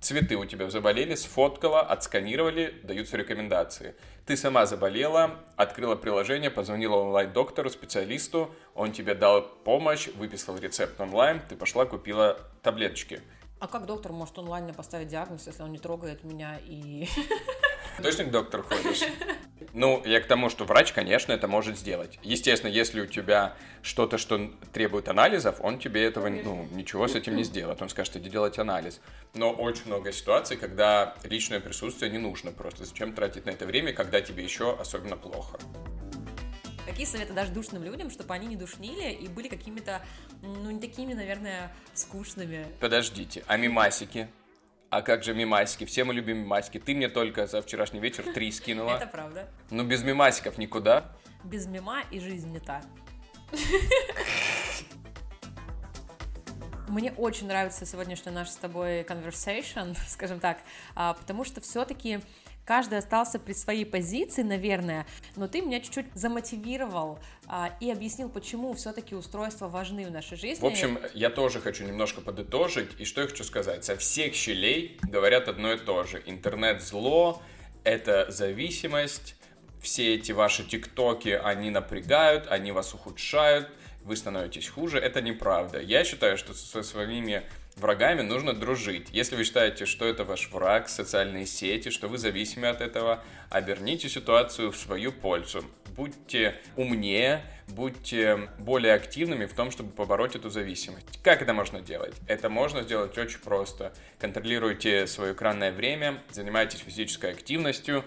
Цветы 0.01 0.37
у 0.37 0.45
тебя 0.45 0.69
заболели, 0.69 1.13
сфоткала, 1.15 1.81
отсканировали, 1.81 2.73
даются 2.83 3.17
рекомендации. 3.17 3.95
Ты 4.25 4.37
сама 4.37 4.65
заболела, 4.65 5.39
открыла 5.57 5.95
приложение, 5.95 6.49
позвонила 6.49 6.95
онлайн-доктору, 6.95 7.69
специалисту, 7.69 8.53
он 8.75 8.93
тебе 8.93 9.13
дал 9.13 9.41
помощь, 9.41 10.07
выписал 10.15 10.57
рецепт 10.57 10.99
онлайн, 11.01 11.41
ты 11.49 11.57
пошла, 11.57 11.85
купила 11.85 12.39
таблеточки. 12.63 13.21
А 13.59 13.67
как 13.67 13.85
доктор 13.85 14.13
может 14.13 14.37
онлайн 14.39 14.73
поставить 14.73 15.09
диагноз, 15.09 15.47
если 15.47 15.63
он 15.63 15.73
не 15.73 15.79
трогает 15.79 16.23
меня 16.23 16.57
и... 16.63 17.07
Точно 18.01 18.25
к 18.25 18.31
доктору 18.31 18.63
ходишь? 18.63 19.01
Ну, 19.73 20.01
я 20.05 20.19
к 20.19 20.25
тому, 20.25 20.49
что 20.49 20.65
врач, 20.65 20.93
конечно, 20.93 21.31
это 21.31 21.47
может 21.47 21.77
сделать. 21.77 22.17
Естественно, 22.23 22.71
если 22.71 23.01
у 23.01 23.05
тебя 23.05 23.55
что-то, 23.81 24.17
что 24.17 24.51
требует 24.73 25.07
анализов, 25.09 25.57
он 25.61 25.79
тебе 25.79 26.03
этого, 26.03 26.27
ну, 26.27 26.67
ничего 26.71 27.07
с 27.07 27.15
этим 27.15 27.35
не 27.35 27.43
сделает. 27.43 27.81
Он 27.81 27.89
скажет, 27.89 28.15
иди 28.17 28.29
делать 28.29 28.57
анализ. 28.57 28.99
Но 29.35 29.51
очень 29.51 29.85
много 29.85 30.11
ситуаций, 30.11 30.57
когда 30.57 31.15
личное 31.23 31.59
присутствие 31.59 32.11
не 32.11 32.17
нужно 32.17 32.51
просто. 32.51 32.83
Зачем 32.85 33.13
тратить 33.13 33.45
на 33.45 33.51
это 33.51 33.65
время, 33.65 33.93
когда 33.93 34.21
тебе 34.21 34.43
еще 34.43 34.75
особенно 34.75 35.17
плохо? 35.17 35.59
Какие 36.85 37.05
советы 37.05 37.33
дашь 37.33 37.49
душным 37.49 37.83
людям, 37.83 38.09
чтобы 38.09 38.33
они 38.33 38.47
не 38.47 38.55
душнили 38.55 39.11
и 39.11 39.27
были 39.27 39.47
какими-то, 39.47 40.01
ну, 40.41 40.71
не 40.71 40.79
такими, 40.79 41.13
наверное, 41.13 41.71
скучными? 41.93 42.65
Подождите, 42.79 43.43
а 43.45 43.57
мимасики? 43.57 44.27
А 44.89 45.03
как 45.03 45.23
же 45.23 45.35
мимасики? 45.35 45.85
Все 45.85 46.03
мы 46.03 46.13
любим 46.15 46.39
мимасики. 46.39 46.79
Ты 46.79 46.95
мне 46.95 47.09
только 47.09 47.45
за 47.45 47.61
вчерашний 47.61 47.99
вечер 47.99 48.23
три 48.33 48.51
скинула. 48.59 48.95
Это 48.97 49.05
правда. 49.05 49.47
Ну, 49.69 49.83
без 49.83 50.03
мимасиков 50.03 50.57
никуда. 50.57 51.11
Без 51.43 51.67
мима 51.67 52.01
и 52.09 52.19
жизнь 52.19 52.51
не 52.51 52.59
та. 52.59 52.81
Мне 56.87 57.11
очень 57.11 57.45
нравится 57.45 57.85
сегодняшний 57.85 58.31
наш 58.31 58.49
с 58.49 58.55
тобой 58.55 59.03
conversation, 59.03 59.95
скажем 60.07 60.39
так, 60.39 60.57
а, 60.95 61.13
потому 61.13 61.45
что 61.45 61.61
все-таки 61.61 62.21
каждый 62.69 62.99
остался 62.99 63.39
при 63.39 63.53
своей 63.53 63.83
позиции, 63.83 64.43
наверное, 64.43 65.07
но 65.35 65.47
ты 65.47 65.61
меня 65.61 65.79
чуть-чуть 65.79 66.05
замотивировал 66.13 67.17
а, 67.47 67.75
и 67.79 67.89
объяснил, 67.89 68.29
почему 68.29 68.75
все-таки 68.75 69.15
устройства 69.15 69.67
важны 69.67 70.05
в 70.05 70.11
нашей 70.11 70.37
жизни. 70.37 70.61
В 70.61 70.67
общем, 70.67 70.99
я 71.15 71.31
тоже 71.31 71.61
хочу 71.61 71.83
немножко 71.83 72.21
подытожить, 72.21 72.91
и 72.99 73.05
что 73.05 73.21
я 73.21 73.27
хочу 73.27 73.43
сказать. 73.43 73.83
Со 73.85 73.97
всех 73.97 74.35
щелей 74.35 74.99
говорят 75.01 75.47
одно 75.47 75.73
и 75.73 75.79
то 75.79 76.03
же. 76.03 76.21
Интернет 76.27 76.83
зло, 76.83 77.41
это 77.83 78.27
зависимость, 78.29 79.35
все 79.81 80.13
эти 80.13 80.31
ваши 80.31 80.63
тиктоки, 80.63 81.29
они 81.29 81.71
напрягают, 81.71 82.45
они 82.51 82.71
вас 82.71 82.93
ухудшают, 82.93 83.67
вы 84.03 84.15
становитесь 84.15 84.69
хуже. 84.69 84.99
Это 84.99 85.23
неправда. 85.23 85.81
Я 85.81 86.03
считаю, 86.03 86.37
что 86.37 86.53
со 86.53 86.83
своими 86.83 87.41
врагами 87.79 88.21
нужно 88.21 88.53
дружить. 88.53 89.07
Если 89.11 89.35
вы 89.35 89.43
считаете, 89.43 89.85
что 89.85 90.05
это 90.05 90.23
ваш 90.23 90.49
враг, 90.51 90.89
социальные 90.89 91.45
сети, 91.45 91.89
что 91.89 92.07
вы 92.07 92.17
зависимы 92.17 92.67
от 92.67 92.81
этого, 92.81 93.23
оберните 93.49 94.09
ситуацию 94.09 94.71
в 94.71 94.77
свою 94.77 95.11
пользу. 95.11 95.63
Будьте 95.95 96.55
умнее, 96.75 97.43
будьте 97.69 98.49
более 98.57 98.93
активными 98.93 99.45
в 99.45 99.53
том, 99.53 99.71
чтобы 99.71 99.91
побороть 99.91 100.35
эту 100.35 100.49
зависимость. 100.49 101.21
Как 101.23 101.41
это 101.41 101.53
можно 101.53 101.81
делать? 101.81 102.15
Это 102.27 102.49
можно 102.49 102.83
сделать 102.83 103.17
очень 103.17 103.39
просто. 103.39 103.93
Контролируйте 104.19 105.07
свое 105.07 105.33
экранное 105.33 105.71
время, 105.71 106.21
занимайтесь 106.31 106.79
физической 106.79 107.31
активностью 107.31 108.03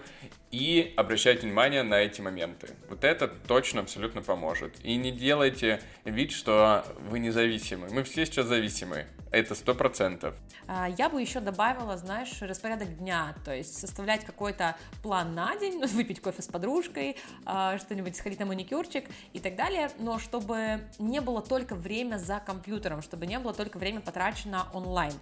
и 0.51 0.93
обращайте 0.97 1.47
внимание 1.47 1.83
на 1.83 1.95
эти 1.95 2.21
моменты. 2.21 2.69
Вот 2.89 3.03
это 3.03 3.27
точно 3.27 3.81
абсолютно 3.81 4.21
поможет. 4.21 4.75
И 4.83 4.95
не 4.95 5.11
делайте 5.11 5.81
вид, 6.05 6.31
что 6.31 6.85
вы 7.09 7.19
независимы. 7.19 7.89
Мы 7.89 8.03
все 8.03 8.25
сейчас 8.25 8.45
зависимы. 8.45 9.07
Это 9.31 9.55
сто 9.55 9.73
процентов. 9.73 10.35
А, 10.67 10.87
я 10.95 11.09
бы 11.09 11.19
еще 11.19 11.39
добавила, 11.39 11.97
знаешь, 11.97 12.39
распорядок 12.41 12.97
дня, 12.99 13.33
то 13.43 13.51
есть 13.51 13.79
составлять 13.79 14.23
какой-то 14.25 14.75
план 15.01 15.33
на 15.33 15.55
день, 15.57 15.83
выпить 15.87 16.21
кофе 16.21 16.43
с 16.43 16.47
подружкой, 16.47 17.17
а, 17.43 17.79
что-нибудь 17.79 18.15
сходить 18.15 18.39
на 18.39 18.45
маникюрчик 18.45 19.05
и 19.33 19.39
так 19.39 19.52
далее, 19.53 19.89
но 19.99 20.19
чтобы 20.19 20.81
не 20.99 21.21
было 21.21 21.41
только 21.41 21.75
время 21.75 22.17
за 22.17 22.39
компьютером, 22.39 23.01
чтобы 23.01 23.25
не 23.25 23.39
было 23.39 23.53
только 23.53 23.77
время 23.77 24.01
потрачено 24.01 24.67
онлайн. 24.73 25.13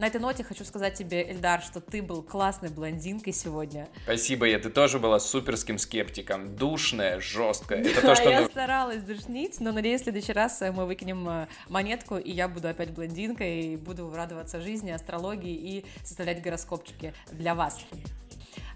На 0.00 0.06
этой 0.06 0.18
ноте 0.18 0.42
хочу 0.42 0.64
сказать 0.64 0.94
тебе, 0.94 1.30
Эльдар, 1.30 1.60
что 1.60 1.82
ты 1.82 2.00
был 2.00 2.22
классной 2.22 2.70
блондинкой 2.70 3.34
сегодня. 3.34 3.86
Спасибо, 4.04 4.46
я. 4.46 4.58
Ты 4.58 4.70
тоже 4.70 4.98
была 4.98 5.20
суперским 5.20 5.76
скептиком. 5.76 6.56
Душная, 6.56 7.20
жесткая. 7.20 7.82
Это 7.82 8.00
то, 8.00 8.14
что... 8.14 8.30
я 8.30 8.46
старалась 8.46 9.02
душнить, 9.02 9.60
но 9.60 9.72
надеюсь, 9.72 10.00
в 10.00 10.04
следующий 10.04 10.32
раз 10.32 10.62
мы 10.74 10.86
выкинем 10.86 11.28
э, 11.28 11.48
монетку, 11.68 12.16
и 12.16 12.32
я 12.32 12.48
буду 12.48 12.68
опять 12.68 12.92
блондинкой, 12.92 13.60
и 13.60 13.76
буду 13.76 14.10
радоваться 14.10 14.62
жизни, 14.62 14.90
астрологии 14.90 15.54
и 15.54 15.84
составлять 16.02 16.40
гороскопчики 16.40 17.12
для 17.30 17.54
вас. 17.54 17.78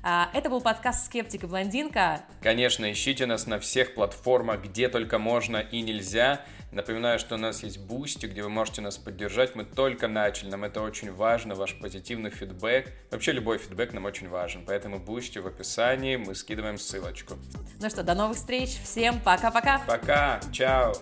А, 0.07 0.29
это 0.35 0.51
был 0.51 0.61
подкаст 0.61 1.07
«Скептик 1.07 1.45
и 1.45 1.47
блондинка». 1.47 2.21
Конечно, 2.43 2.93
ищите 2.93 3.25
нас 3.25 3.47
на 3.47 3.59
всех 3.59 3.95
платформах, 3.95 4.62
где 4.62 4.90
только 4.90 5.19
можно 5.19 5.57
и 5.57 5.81
нельзя. 5.81 6.45
Напоминаю, 6.73 7.19
что 7.19 7.37
у 7.37 7.38
нас 7.38 7.62
есть 7.62 7.79
Boosty, 7.79 8.27
где 8.27 8.43
вы 8.43 8.51
можете 8.51 8.83
нас 8.83 8.99
поддержать. 8.99 9.55
Мы 9.55 9.64
только 9.64 10.07
начали, 10.07 10.51
нам 10.51 10.64
это 10.64 10.83
очень 10.83 11.11
важно, 11.11 11.55
ваш 11.55 11.79
позитивный 11.79 12.29
фидбэк. 12.29 12.93
Вообще 13.12 13.33
любой 13.33 13.57
фидбэк 13.57 13.95
нам 13.95 14.05
очень 14.05 14.29
важен, 14.29 14.64
поэтому 14.67 14.99
Boosty 14.98 15.38
в 15.38 15.47
описании, 15.47 16.17
мы 16.17 16.35
скидываем 16.35 16.77
ссылочку. 16.77 17.37
Ну 17.81 17.88
что, 17.88 18.03
до 18.03 18.14
новых 18.14 18.37
встреч, 18.37 18.79
всем 18.83 19.19
пока-пока. 19.21 19.81
Пока, 19.87 20.38
чао. 20.53 20.93